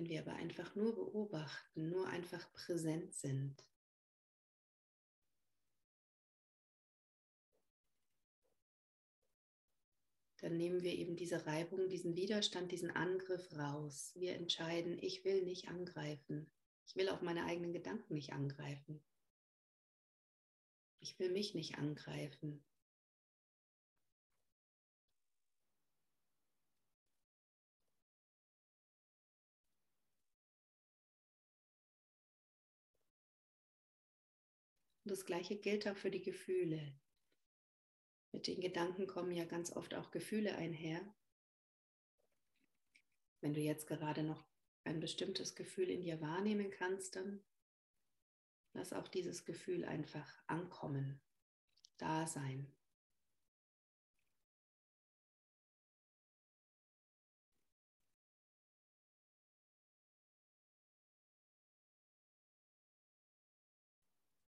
[0.00, 3.62] Wenn wir aber einfach nur beobachten, nur einfach präsent sind,
[10.38, 14.12] dann nehmen wir eben diese Reibung, diesen Widerstand, diesen Angriff raus.
[14.14, 16.50] Wir entscheiden, ich will nicht angreifen.
[16.86, 19.04] Ich will auch meine eigenen Gedanken nicht angreifen.
[21.00, 22.64] Ich will mich nicht angreifen.
[35.04, 36.98] Und das Gleiche gilt auch für die Gefühle.
[38.32, 41.00] Mit den Gedanken kommen ja ganz oft auch Gefühle einher.
[43.40, 44.44] Wenn du jetzt gerade noch
[44.84, 47.42] ein bestimmtes Gefühl in dir wahrnehmen kannst, dann
[48.72, 51.20] lass auch dieses Gefühl einfach ankommen,
[51.98, 52.72] da sein.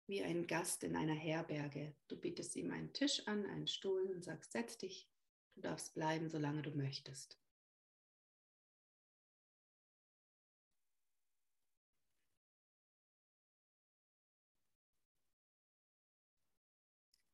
[0.10, 1.93] Wie ein Gast in einer Herberge.
[2.08, 5.08] Du bietest ihm einen Tisch an, einen Stuhl und sagst, setz dich,
[5.54, 7.39] du darfst bleiben, solange du möchtest.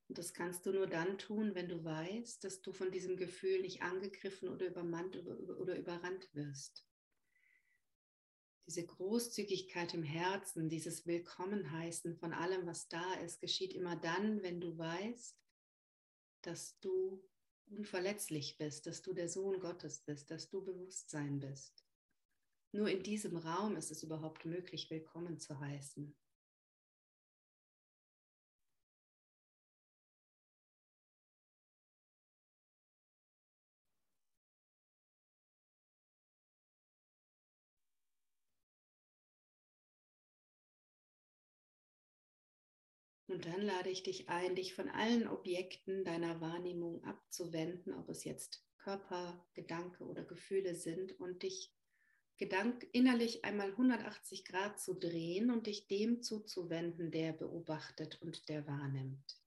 [0.09, 3.61] Und das kannst du nur dann tun, wenn du weißt, dass du von diesem Gefühl
[3.61, 6.85] nicht angegriffen oder übermannt oder überrannt wirst.
[8.67, 14.59] Diese Großzügigkeit im Herzen, dieses Willkommenheißen von allem, was da ist, geschieht immer dann, wenn
[14.59, 15.37] du weißt,
[16.41, 17.23] dass du
[17.67, 21.85] unverletzlich bist, dass du der Sohn Gottes bist, dass du Bewusstsein bist.
[22.71, 26.15] Nur in diesem Raum ist es überhaupt möglich, willkommen zu heißen.
[43.45, 48.65] Dann lade ich dich ein, dich von allen Objekten deiner Wahrnehmung abzuwenden, ob es jetzt
[48.79, 51.71] Körper, Gedanke oder Gefühle sind, und dich
[52.37, 58.65] Gedank innerlich einmal 180 Grad zu drehen und dich dem zuzuwenden, der beobachtet und der
[58.65, 59.37] wahrnimmt.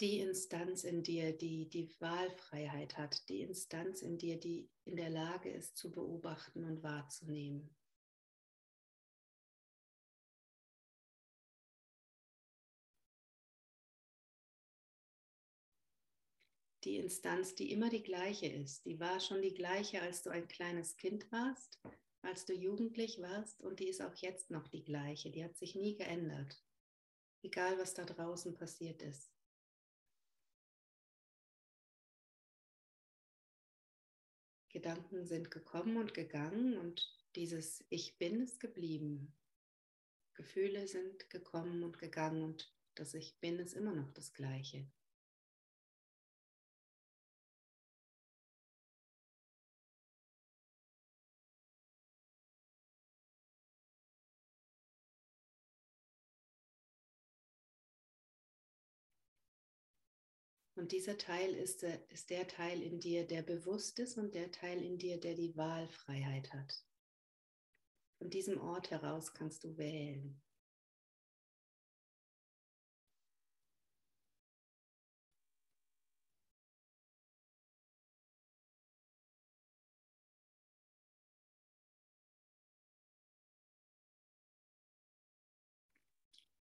[0.00, 5.10] Die Instanz in dir, die die Wahlfreiheit hat, die Instanz in dir, die in der
[5.10, 7.74] Lage ist zu beobachten und wahrzunehmen.
[16.84, 20.46] Die Instanz, die immer die gleiche ist, die war schon die gleiche, als du ein
[20.46, 21.80] kleines Kind warst,
[22.22, 25.74] als du jugendlich warst und die ist auch jetzt noch die gleiche, die hat sich
[25.74, 26.62] nie geändert,
[27.42, 29.37] egal was da draußen passiert ist.
[34.78, 39.34] Gedanken sind gekommen und gegangen und dieses Ich bin ist geblieben.
[40.34, 44.86] Gefühle sind gekommen und gegangen und das Ich bin ist immer noch das gleiche.
[60.78, 64.80] Und dieser Teil ist, ist der Teil in dir, der bewusst ist und der Teil
[64.80, 66.84] in dir, der die Wahlfreiheit hat.
[68.18, 70.40] Von diesem Ort heraus kannst du wählen.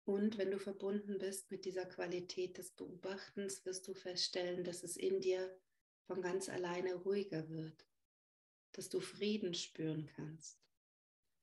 [0.04, 4.96] Und wenn du verbunden bist mit dieser Qualität des Beobachtens, wirst du feststellen, dass es
[4.96, 5.56] in dir
[6.06, 7.86] von ganz alleine ruhiger wird,
[8.72, 10.58] dass du Frieden spüren kannst,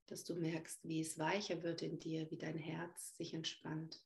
[0.07, 4.03] dass du merkst, wie es weicher wird in dir, wie dein Herz sich entspannt.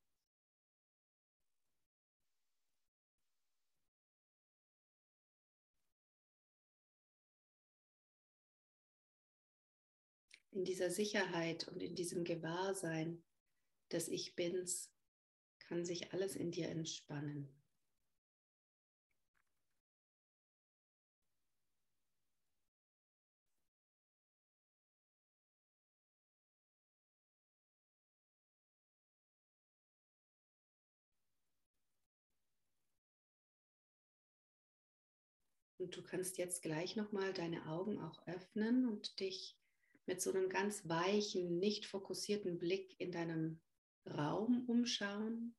[10.52, 13.24] In dieser Sicherheit und in diesem Gewahrsein
[13.94, 14.92] des Ich Bins
[15.60, 17.50] kann sich alles in dir entspannen.
[35.84, 39.58] Und du kannst jetzt gleich nochmal deine Augen auch öffnen und dich
[40.06, 43.60] mit so einem ganz weichen, nicht fokussierten Blick in deinem
[44.06, 45.56] Raum umschauen,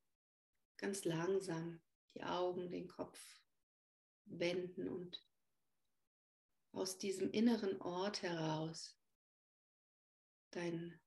[0.77, 1.81] ganz langsam
[2.15, 3.41] die Augen, den Kopf
[4.27, 5.23] wenden und
[6.73, 8.99] aus diesem inneren Ort heraus
[10.51, 11.01] dein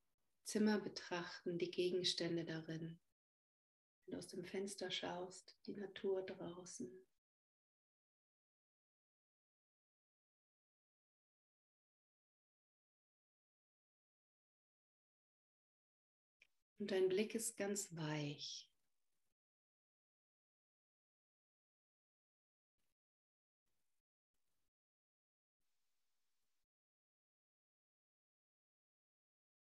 [0.43, 2.99] Zimmer betrachten, die Gegenstände darin.
[4.05, 6.89] Und aus dem Fenster schaust, die Natur draußen.
[16.79, 18.69] Und dein Blick ist ganz weich.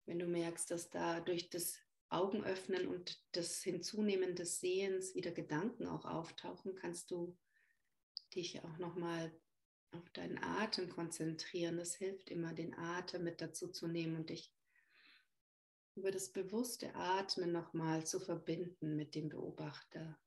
[0.06, 5.86] Wenn du merkst, dass da durch das Augenöffnen und das Hinzunehmen des Sehens wieder Gedanken
[5.86, 7.36] auch auftauchen, kannst du
[8.34, 9.32] dich auch nochmal
[9.90, 11.78] auf deinen Atem konzentrieren.
[11.78, 14.55] Das hilft immer, den Atem mit dazu zu nehmen und dich
[15.96, 20.18] über das bewusste Atmen nochmal zu verbinden mit dem Beobachter.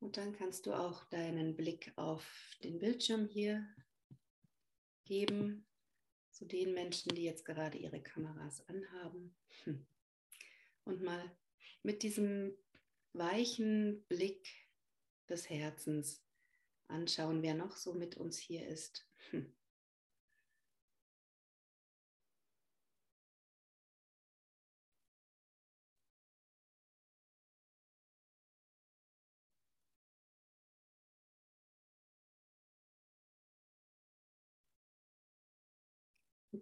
[0.00, 3.66] Und dann kannst du auch deinen Blick auf den Bildschirm hier
[5.04, 5.67] geben
[6.38, 9.34] zu den Menschen, die jetzt gerade ihre Kameras anhaben.
[9.64, 9.84] Hm.
[10.84, 11.36] Und mal
[11.82, 12.56] mit diesem
[13.12, 14.46] weichen Blick
[15.28, 16.24] des Herzens
[16.86, 19.04] anschauen, wer noch so mit uns hier ist.
[19.30, 19.52] Hm.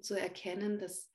[0.01, 1.11] Zu erkennen, dass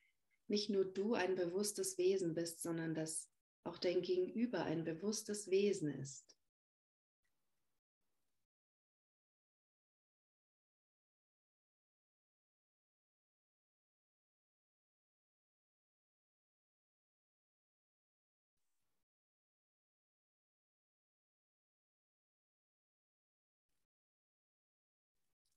[0.48, 3.30] nicht nur du ein bewusstes Wesen bist, sondern dass
[3.64, 6.36] auch dein Gegenüber ein bewusstes Wesen ist.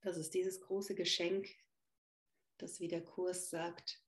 [0.04, 1.48] Das ist dieses große Geschenk,
[2.59, 4.02] das wie der Kurs sagt,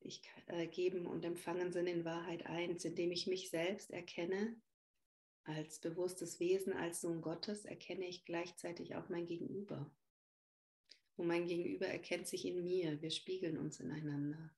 [0.00, 4.56] ich äh, geben und empfangen sind in Wahrheit eins, indem ich mich selbst erkenne
[5.44, 9.90] als bewusstes Wesen, als Sohn Gottes, erkenne ich gleichzeitig auch mein Gegenüber.
[11.16, 13.00] Und mein Gegenüber erkennt sich in mir.
[13.02, 14.50] Wir spiegeln uns ineinander.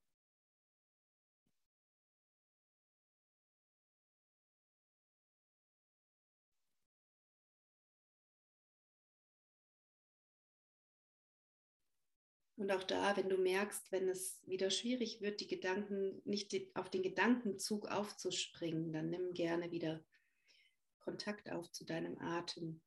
[12.62, 16.88] Und auch da, wenn du merkst, wenn es wieder schwierig wird, die Gedanken nicht auf
[16.88, 20.04] den Gedankenzug aufzuspringen, dann nimm gerne wieder
[21.00, 22.80] Kontakt auf zu deinem Atem.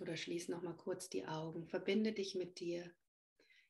[0.00, 1.68] Oder schließ noch mal kurz die Augen.
[1.68, 2.92] Verbinde dich mit dir.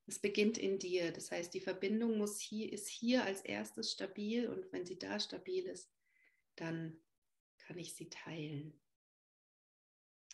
[0.07, 1.13] Es beginnt in dir.
[1.13, 5.21] Das heißt, die Verbindung muss hier, ist hier als erstes stabil und wenn sie da
[5.21, 5.93] stabil ist,
[6.55, 6.99] dann
[7.59, 8.81] kann ich sie teilen.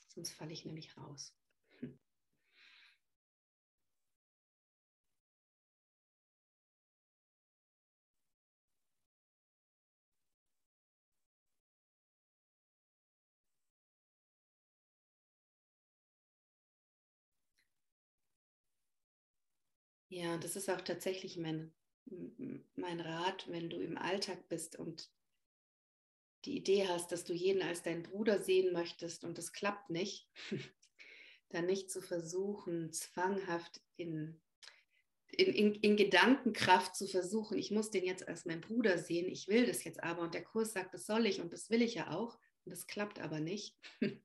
[0.07, 1.35] Sonst falle ich nämlich raus.
[20.13, 21.73] Ja, das ist auch tatsächlich mein,
[22.75, 25.11] mein Rat, wenn du im Alltag bist und
[26.45, 30.29] die Idee hast, dass du jeden als deinen Bruder sehen möchtest und das klappt nicht,
[31.49, 34.39] dann nicht zu versuchen, zwanghaft in,
[35.29, 39.49] in, in, in, Gedankenkraft zu versuchen, ich muss den jetzt als meinen Bruder sehen, ich
[39.49, 41.95] will das jetzt aber und der Kurs sagt, das soll ich und das will ich
[41.95, 43.79] ja auch und das klappt aber nicht,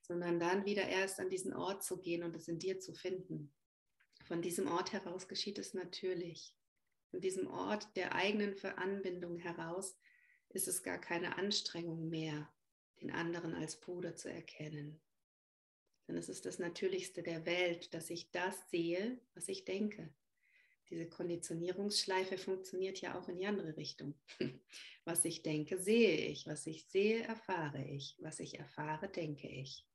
[0.00, 3.52] sondern dann wieder erst an diesen Ort zu gehen und es in dir zu finden.
[4.32, 6.56] Von diesem Ort heraus geschieht es natürlich.
[7.10, 9.94] Von diesem Ort der eigenen Veranbindung heraus
[10.48, 12.50] ist es gar keine Anstrengung mehr,
[13.02, 14.98] den anderen als Bruder zu erkennen.
[16.08, 20.08] Denn es ist das Natürlichste der Welt, dass ich das sehe, was ich denke.
[20.88, 24.14] Diese Konditionierungsschleife funktioniert ja auch in die andere Richtung.
[25.04, 26.46] Was ich denke, sehe ich.
[26.46, 28.16] Was ich sehe, erfahre ich.
[28.20, 29.86] Was ich erfahre, denke ich.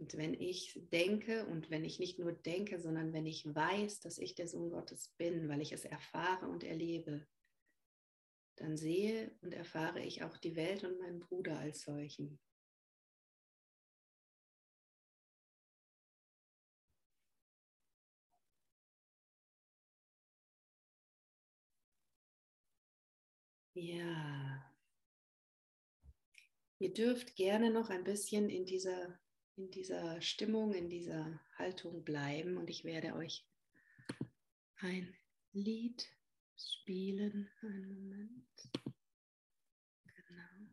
[0.00, 4.16] Und wenn ich denke und wenn ich nicht nur denke, sondern wenn ich weiß, dass
[4.16, 7.26] ich der Sohn Gottes bin, weil ich es erfahre und erlebe,
[8.56, 12.40] dann sehe und erfahre ich auch die Welt und meinen Bruder als solchen.
[23.74, 24.64] Ja.
[26.78, 29.20] Ihr dürft gerne noch ein bisschen in dieser
[29.60, 33.46] in dieser Stimmung, in dieser Haltung bleiben und ich werde euch
[34.76, 35.14] ein
[35.52, 36.08] Lied
[36.56, 37.50] spielen.
[37.60, 38.70] Einen Moment.
[40.04, 40.70] Genau.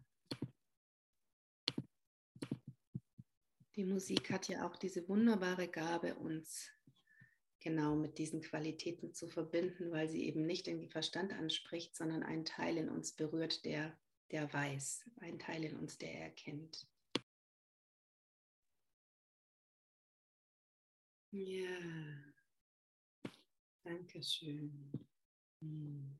[3.76, 6.70] Die Musik hat ja auch diese wunderbare Gabe, uns
[7.60, 12.46] genau mit diesen Qualitäten zu verbinden, weil sie eben nicht den Verstand anspricht, sondern einen
[12.46, 13.98] Teil in uns berührt, der,
[14.32, 16.88] der weiß, einen Teil in uns, der erkennt.
[21.40, 21.78] Ja,
[23.84, 24.92] danke schön.
[25.62, 26.18] Hm.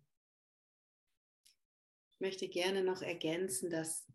[2.14, 4.06] Ich möchte gerne noch ergänzen, dass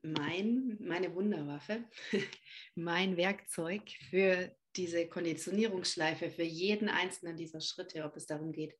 [0.00, 1.84] mein, meine Wunderwaffe,
[2.74, 8.74] mein Werkzeug für diese Konditionierungsschleife, für jeden einzelnen dieser Schritte, ob es darum geht,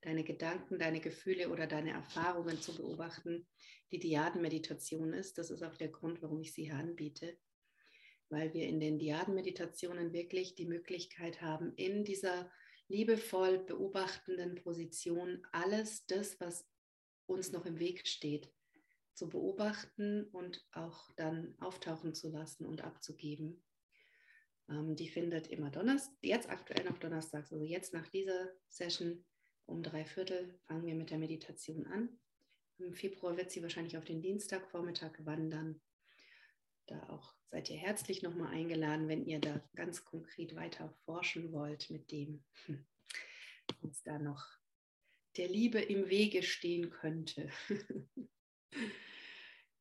[0.00, 3.46] deine Gedanken, deine Gefühle oder deine Erfahrungen zu beobachten,
[3.92, 5.38] die Diadenmeditation ist.
[5.38, 7.38] Das ist auch der Grund, warum ich sie hier anbiete
[8.28, 12.50] weil wir in den Diaden-Meditationen wirklich die Möglichkeit haben, in dieser
[12.88, 16.68] liebevoll beobachtenden Position alles das, was
[17.26, 18.52] uns noch im Weg steht,
[19.14, 23.64] zu beobachten und auch dann auftauchen zu lassen und abzugeben.
[24.68, 29.24] Ähm, die findet immer Donnerstag, jetzt aktuell noch Donnerstags, also jetzt nach dieser Session
[29.64, 32.20] um drei Viertel fangen wir mit der Meditation an.
[32.78, 35.80] Im Februar wird sie wahrscheinlich auf den Dienstagvormittag wandern.
[36.86, 41.90] Da auch seid ihr herzlich nochmal eingeladen, wenn ihr da ganz konkret weiter forschen wollt
[41.90, 42.44] mit dem,
[43.80, 44.46] was da noch
[45.36, 47.50] der Liebe im Wege stehen könnte.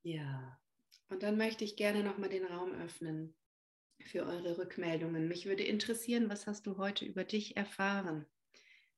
[0.03, 0.59] ja,
[1.09, 3.35] und dann möchte ich gerne nochmal den Raum öffnen
[4.03, 5.27] für eure Rückmeldungen.
[5.27, 8.25] Mich würde interessieren, was hast du heute über dich erfahren?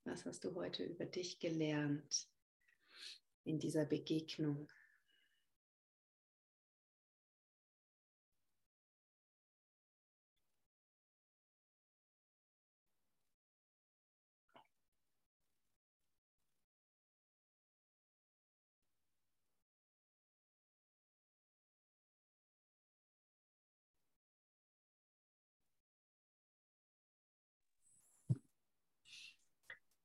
[0.05, 2.27] Was hast du heute über dich gelernt
[3.43, 4.69] in dieser Begegnung?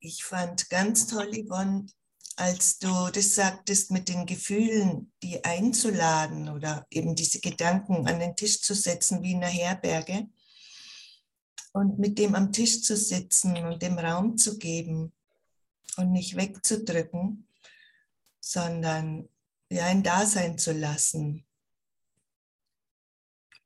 [0.03, 1.87] Ich fand ganz toll, Yvonne,
[2.37, 8.35] als du das sagtest, mit den Gefühlen, die einzuladen oder eben diese Gedanken an den
[8.35, 10.29] Tisch zu setzen wie in einer Herberge
[11.73, 15.13] und mit dem am Tisch zu sitzen und dem Raum zu geben
[15.97, 17.47] und nicht wegzudrücken,
[18.41, 19.29] sondern
[19.71, 21.47] ja ein Dasein zu lassen,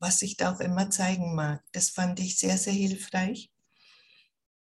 [0.00, 1.64] was sich da auch immer zeigen mag.
[1.72, 3.50] Das fand ich sehr, sehr hilfreich.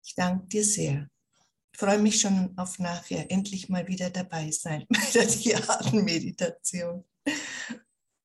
[0.02, 1.09] Ich danke dir sehr
[1.80, 7.04] freue mich schon auf nachher, endlich mal wieder dabei sein bei der Tierartenmeditation.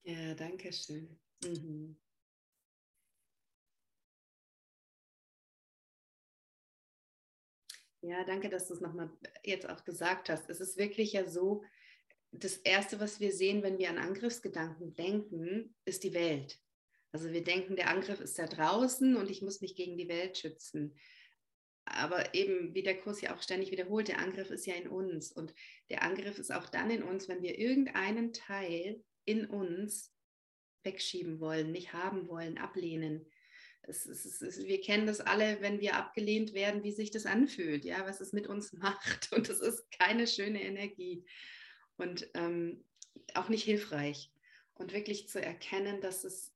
[0.03, 1.17] Ja, danke schön.
[1.41, 1.97] Mhm.
[8.01, 9.09] Ja, danke, dass du es nochmal
[9.43, 10.49] jetzt auch gesagt hast.
[10.49, 11.63] Es ist wirklich ja so,
[12.31, 16.59] das Erste, was wir sehen, wenn wir an Angriffsgedanken denken, ist die Welt.
[17.13, 20.37] Also wir denken, der Angriff ist da draußen und ich muss mich gegen die Welt
[20.37, 20.93] schützen
[21.85, 25.31] aber eben, wie der Kurs ja auch ständig wiederholt, der Angriff ist ja in uns.
[25.31, 25.53] Und
[25.89, 30.11] der Angriff ist auch dann in uns, wenn wir irgendeinen Teil in uns
[30.83, 33.25] wegschieben wollen, nicht haben wollen, ablehnen.
[33.83, 37.85] Es, es, es, wir kennen das alle, wenn wir abgelehnt werden, wie sich das anfühlt,
[37.85, 39.31] ja, was es mit uns macht.
[39.31, 41.23] Und das ist keine schöne Energie
[41.97, 42.83] und ähm,
[43.35, 44.31] auch nicht hilfreich.
[44.73, 46.51] Und wirklich zu erkennen, dass es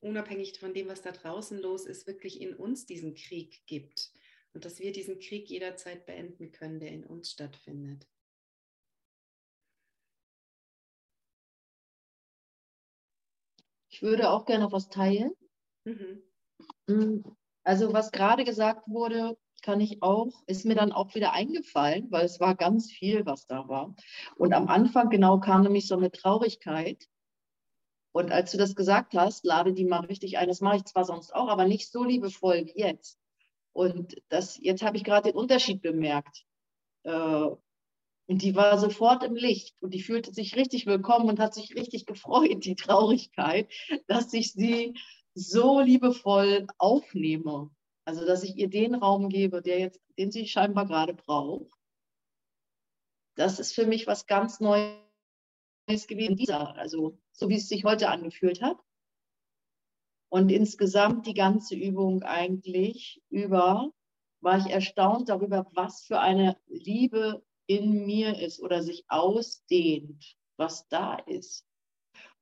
[0.00, 4.12] unabhängig von dem, was da draußen los ist, wirklich in uns diesen Krieg gibt
[4.54, 8.06] und dass wir diesen Krieg jederzeit beenden können, der in uns stattfindet.
[13.88, 15.32] Ich würde auch gerne noch was teilen.
[15.84, 16.22] Mhm.
[16.86, 17.22] Mm,
[17.62, 22.24] also was gerade gesagt wurde, kann ich auch, ist mir dann auch wieder eingefallen, weil
[22.24, 23.94] es war ganz viel, was da war.
[24.36, 27.06] Und am Anfang genau kam nämlich so eine Traurigkeit.
[28.12, 30.48] Und als du das gesagt hast, lade die mal richtig ein.
[30.48, 33.21] Das mache ich zwar sonst auch, aber nicht so liebevoll wie jetzt.
[33.72, 36.44] Und das, jetzt habe ich gerade den Unterschied bemerkt.
[37.04, 37.48] Äh,
[38.26, 41.74] und die war sofort im Licht und die fühlte sich richtig willkommen und hat sich
[41.74, 43.70] richtig gefreut, die Traurigkeit,
[44.06, 44.94] dass ich sie
[45.34, 47.70] so liebevoll aufnehme.
[48.04, 51.70] Also, dass ich ihr den Raum gebe, der jetzt, den sie scheinbar gerade braucht.
[53.36, 54.96] Das ist für mich was ganz Neues
[56.06, 58.78] gewesen, dieser, also so wie es sich heute angefühlt hat.
[60.32, 63.92] Und insgesamt die ganze Übung eigentlich über
[64.40, 70.88] war ich erstaunt darüber, was für eine Liebe in mir ist oder sich ausdehnt, was
[70.88, 71.66] da ist.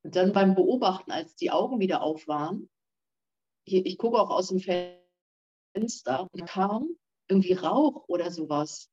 [0.04, 2.70] Und dann beim Beobachten, als die Augen wieder auf waren,
[3.64, 6.90] ich, ich gucke auch aus dem Fenster und kam
[7.26, 8.88] irgendwie Rauch oder sowas.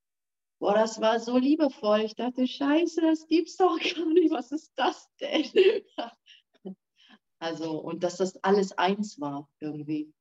[0.59, 1.99] Boah, das war so liebevoll.
[1.99, 4.31] Ich dachte, scheiße, das gibt's doch gar nicht.
[4.31, 5.83] Was ist das denn?
[7.39, 10.11] Also, und dass das alles eins war irgendwie.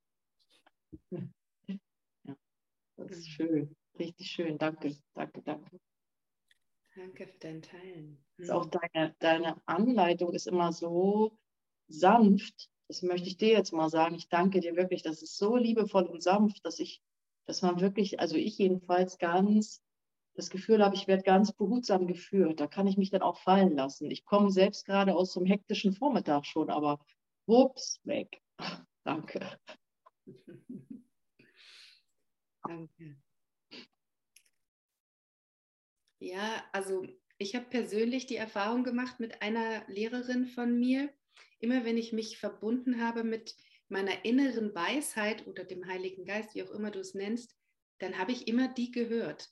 [1.10, 2.36] Ja,
[2.96, 4.58] das ist schön, richtig schön.
[4.58, 5.80] Danke, danke, danke.
[6.94, 8.24] Danke für dein Teilen.
[8.38, 8.50] Mhm.
[8.50, 11.38] Auch deine, deine Anleitung ist immer so
[11.88, 12.70] sanft.
[12.88, 14.14] Das möchte ich dir jetzt mal sagen.
[14.14, 15.02] Ich danke dir wirklich.
[15.02, 17.02] Das ist so liebevoll und sanft, dass ich,
[17.46, 19.82] dass man wirklich, also ich jedenfalls ganz
[20.36, 22.60] das Gefühl habe, ich werde ganz behutsam geführt.
[22.60, 24.10] Da kann ich mich dann auch fallen lassen.
[24.10, 27.00] Ich komme selbst gerade aus so einem hektischen Vormittag schon, aber
[27.46, 28.42] wups, weg.
[29.04, 29.40] Danke.
[32.62, 33.16] Danke.
[36.18, 37.06] Ja, also
[37.38, 41.12] ich habe persönlich die Erfahrung gemacht mit einer Lehrerin von mir,
[41.58, 43.54] immer wenn ich mich verbunden habe mit
[43.88, 47.56] meiner inneren Weisheit oder dem Heiligen Geist, wie auch immer du es nennst,
[47.98, 49.50] dann habe ich immer die gehört.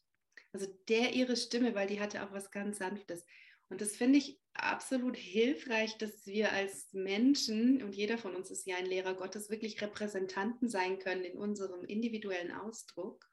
[0.55, 3.27] Also der ihre Stimme, weil die hatte auch was ganz Sanftes.
[3.71, 8.65] Und das finde ich absolut hilfreich, dass wir als Menschen, und jeder von uns ist
[8.65, 13.29] ja ein Lehrer Gottes, wirklich Repräsentanten sein können in unserem individuellen Ausdruck,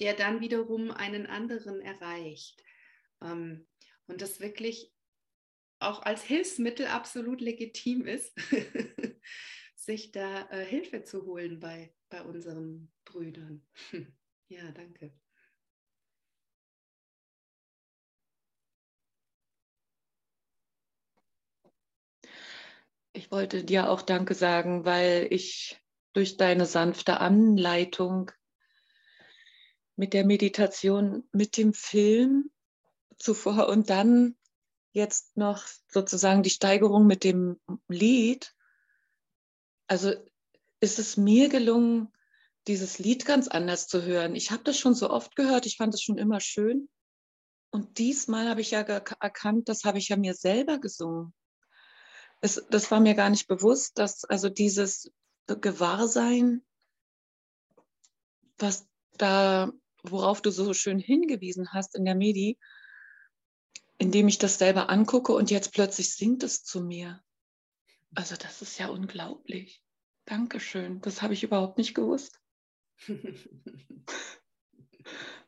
[0.00, 2.64] der dann wiederum einen anderen erreicht.
[3.20, 3.68] Ähm,
[4.06, 4.94] und das wirklich
[5.78, 8.34] auch als Hilfsmittel absolut legitim ist,
[9.76, 13.66] sich da äh, Hilfe zu holen bei, bei unseren Brüdern.
[14.48, 15.19] ja, danke.
[23.20, 25.78] Ich wollte dir auch Danke sagen, weil ich
[26.14, 28.30] durch deine sanfte Anleitung
[29.94, 32.50] mit der Meditation, mit dem Film
[33.18, 34.36] zuvor und dann
[34.92, 38.54] jetzt noch sozusagen die Steigerung mit dem Lied.
[39.86, 40.14] Also
[40.80, 42.08] ist es mir gelungen,
[42.68, 44.34] dieses Lied ganz anders zu hören.
[44.34, 46.88] Ich habe das schon so oft gehört, ich fand es schon immer schön.
[47.70, 51.34] Und diesmal habe ich ja erkannt, das habe ich ja mir selber gesungen
[52.40, 55.12] es, das war mir gar nicht bewusst, dass also dieses
[55.46, 56.62] Gewahrsein,
[58.58, 58.86] was
[59.18, 59.72] da,
[60.02, 62.58] worauf du so schön hingewiesen hast in der Medi,
[63.98, 67.22] indem ich das selber angucke und jetzt plötzlich singt es zu mir.
[68.14, 69.82] Also das ist ja unglaublich.
[70.24, 71.00] Dankeschön.
[71.00, 72.40] Das habe ich überhaupt nicht gewusst.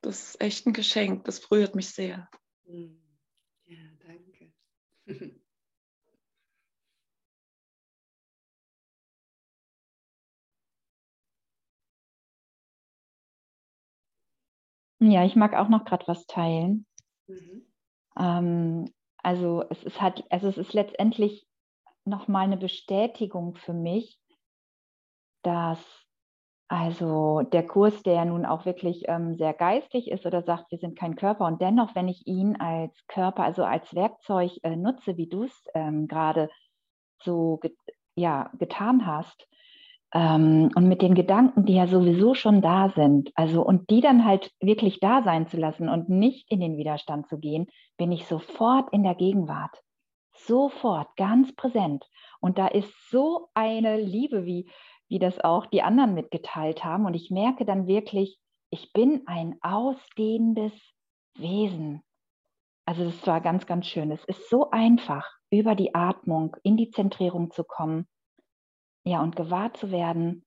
[0.04, 1.24] Das ist echt ein Geschenk.
[1.26, 2.28] Das berührt mich sehr.
[2.64, 4.52] Ja, danke.
[15.10, 16.86] Ja, ich mag auch noch gerade was teilen.
[17.26, 17.66] Mhm.
[18.16, 21.46] Ähm, also es ist halt, also es ist letztendlich
[22.04, 24.18] nochmal eine Bestätigung für mich,
[25.42, 25.78] dass
[26.68, 30.78] also der Kurs, der ja nun auch wirklich ähm, sehr geistig ist oder sagt, wir
[30.78, 35.16] sind kein Körper und dennoch, wenn ich ihn als Körper, also als Werkzeug äh, nutze,
[35.16, 36.48] wie du es ähm, gerade
[37.22, 37.76] so get
[38.14, 39.48] ja, getan hast,
[40.14, 44.24] ähm, und mit den Gedanken, die ja sowieso schon da sind, also und die dann
[44.24, 48.26] halt wirklich da sein zu lassen und nicht in den Widerstand zu gehen, bin ich
[48.26, 49.82] sofort in der Gegenwart.
[50.34, 52.04] Sofort, ganz präsent.
[52.40, 54.70] Und da ist so eine Liebe, wie,
[55.08, 57.06] wie das auch die anderen mitgeteilt haben.
[57.06, 58.38] Und ich merke dann wirklich,
[58.70, 60.72] ich bin ein ausdehnendes
[61.36, 62.02] Wesen.
[62.86, 64.10] Also das war ganz, ganz schön.
[64.10, 68.06] Es ist so einfach, über die Atmung in die Zentrierung zu kommen
[69.04, 70.44] ja, und gewahr zu werden,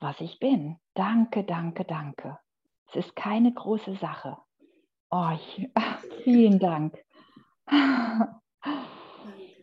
[0.00, 0.76] was ich bin.
[0.94, 2.38] Danke, danke, danke.
[2.88, 4.36] Es ist keine große Sache.
[5.10, 5.70] Oh, ich,
[6.24, 6.98] vielen Dank.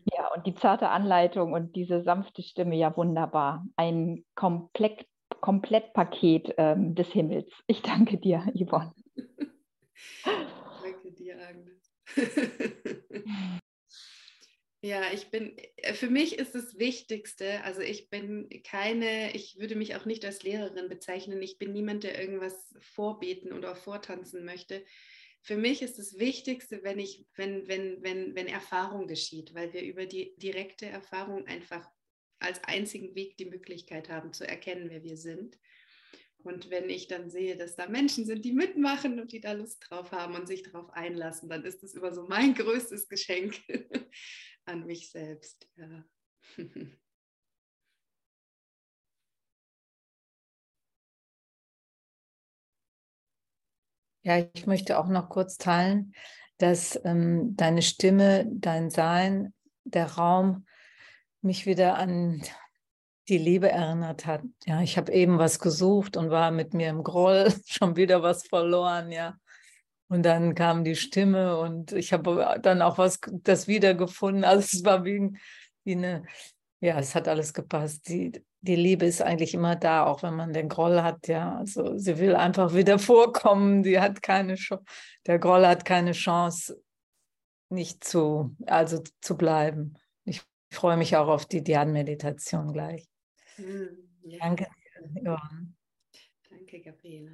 [0.06, 3.66] Ja, und die zarte Anleitung und diese sanfte Stimme, ja wunderbar.
[3.76, 5.06] Ein Komplett,
[5.42, 7.52] Komplettpaket ähm, des Himmels.
[7.68, 8.94] Ich danke dir, Yvonne.
[10.84, 11.92] danke dir, Agnes.
[14.84, 19.76] Ja, ich bin, äh, für mich ist das Wichtigste, also ich bin keine, ich würde
[19.76, 24.84] mich auch nicht als Lehrerin bezeichnen, ich bin niemand, der irgendwas vorbeten oder vortanzen möchte.
[25.44, 29.84] Für mich ist das Wichtigste, wenn ich, wenn, wenn, wenn, wenn Erfahrung geschieht, weil wir
[29.84, 31.88] über die direkte Erfahrung einfach
[32.40, 35.60] als einzigen Weg die Möglichkeit haben zu erkennen, wer wir sind.
[36.44, 39.86] Und wenn ich dann sehe, dass da Menschen sind, die mitmachen und die da Lust
[39.88, 43.60] drauf haben und sich darauf einlassen, dann ist das immer so mein größtes Geschenk,
[44.66, 45.68] an mich selbst.
[45.76, 46.04] Ja.
[54.24, 56.14] Ja, ich möchte auch noch kurz teilen,
[56.60, 59.52] dass ähm, deine Stimme, dein Sein,
[59.84, 60.68] der Raum
[61.42, 62.44] mich wieder an
[63.30, 64.44] die Liebe erinnert hat.
[64.66, 68.46] Ja, ich habe eben was gesucht und war mit mir im Groll, schon wieder was
[68.46, 69.38] verloren, ja.
[70.12, 74.44] Und dann kam die Stimme und ich habe dann auch was das wiedergefunden.
[74.52, 75.32] Also es war wie,
[75.86, 76.26] wie eine,
[76.82, 78.10] ja, es hat alles gepasst.
[78.10, 81.58] Die, die Liebe ist eigentlich immer da, auch wenn man den Groll hat, ja.
[81.58, 83.84] Also sie will einfach wieder vorkommen.
[83.84, 84.84] Die hat keine Chance,
[85.28, 86.84] der Groll hat keine Chance,
[87.70, 89.94] nicht zu, also zu bleiben.
[90.26, 90.42] Ich
[90.74, 93.08] freue mich auch auf die Dhyan-Meditation gleich.
[93.56, 94.40] Hm, ja.
[94.40, 94.68] Danke.
[95.24, 95.42] Ja.
[96.50, 97.32] Danke, Gabriela.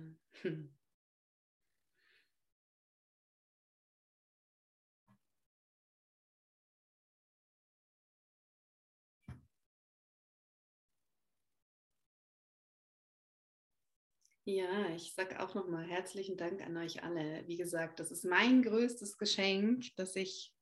[14.49, 17.45] Ja, ich sage auch nochmal herzlichen Dank an euch alle.
[17.47, 20.55] Wie gesagt, das ist mein größtes Geschenk, dass ich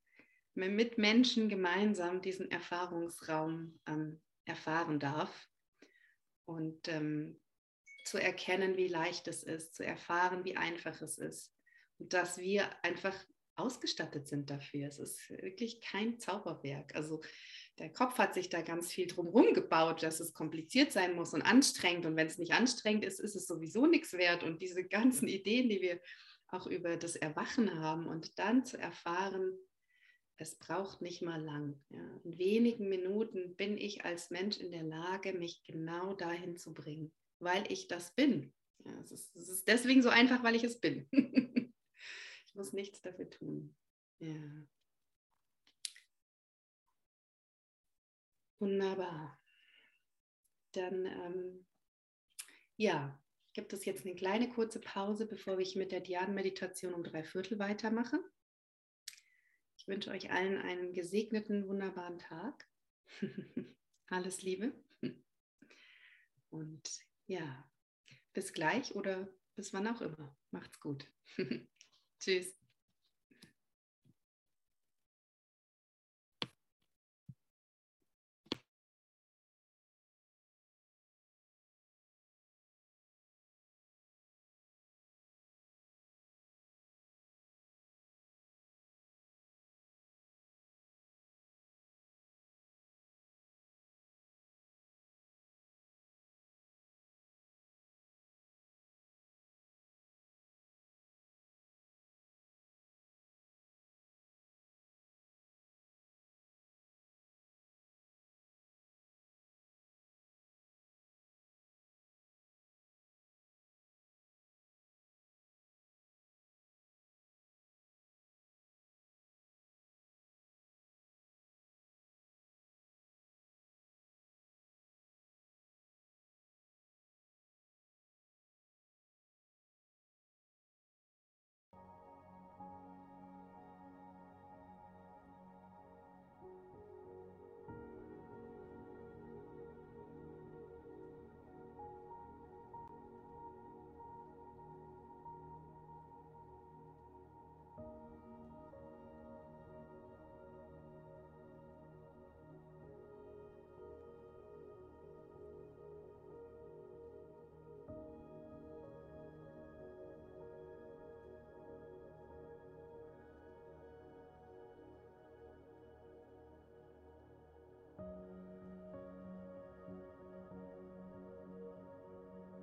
[0.56, 5.48] mit Menschen gemeinsam diesen Erfahrungsraum ähm, erfahren darf
[6.46, 7.40] und ähm,
[8.06, 11.54] zu erkennen, wie leicht es ist, zu erfahren, wie einfach es ist
[12.00, 13.16] und dass wir einfach
[13.56, 14.88] ausgestattet sind dafür.
[14.88, 16.96] Es ist wirklich kein Zauberwerk.
[16.96, 17.22] Also
[17.78, 21.42] der Kopf hat sich da ganz viel drumherum gebaut, dass es kompliziert sein muss und
[21.42, 22.06] anstrengend.
[22.06, 24.44] Und wenn es nicht anstrengend ist, ist es sowieso nichts wert.
[24.44, 26.00] Und diese ganzen Ideen, die wir
[26.48, 29.58] auch über das Erwachen haben und dann zu erfahren,
[30.38, 31.82] es braucht nicht mal lang.
[31.90, 32.22] Ja.
[32.24, 37.12] In wenigen Minuten bin ich als Mensch in der Lage, mich genau dahin zu bringen,
[37.40, 38.54] weil ich das bin.
[38.86, 41.08] Ja, es, ist, es ist deswegen so einfach, weil ich es bin.
[42.46, 43.76] ich muss nichts dafür tun.
[44.20, 44.68] Ja.
[48.60, 49.38] Wunderbar.
[50.72, 51.66] Dann, ähm,
[52.78, 53.20] ja,
[53.53, 57.60] gibt es jetzt eine kleine kurze Pause, bevor ich mit der Diaden-Meditation um drei Viertel
[57.60, 58.20] weitermache.
[59.78, 62.68] Ich wünsche euch allen einen gesegneten, wunderbaren Tag.
[64.08, 64.74] Alles Liebe.
[66.49, 66.89] Und
[67.28, 67.70] ja,
[68.34, 70.36] bis gleich oder bis wann auch immer.
[70.51, 71.08] Macht's gut.
[72.20, 72.64] Tschüss.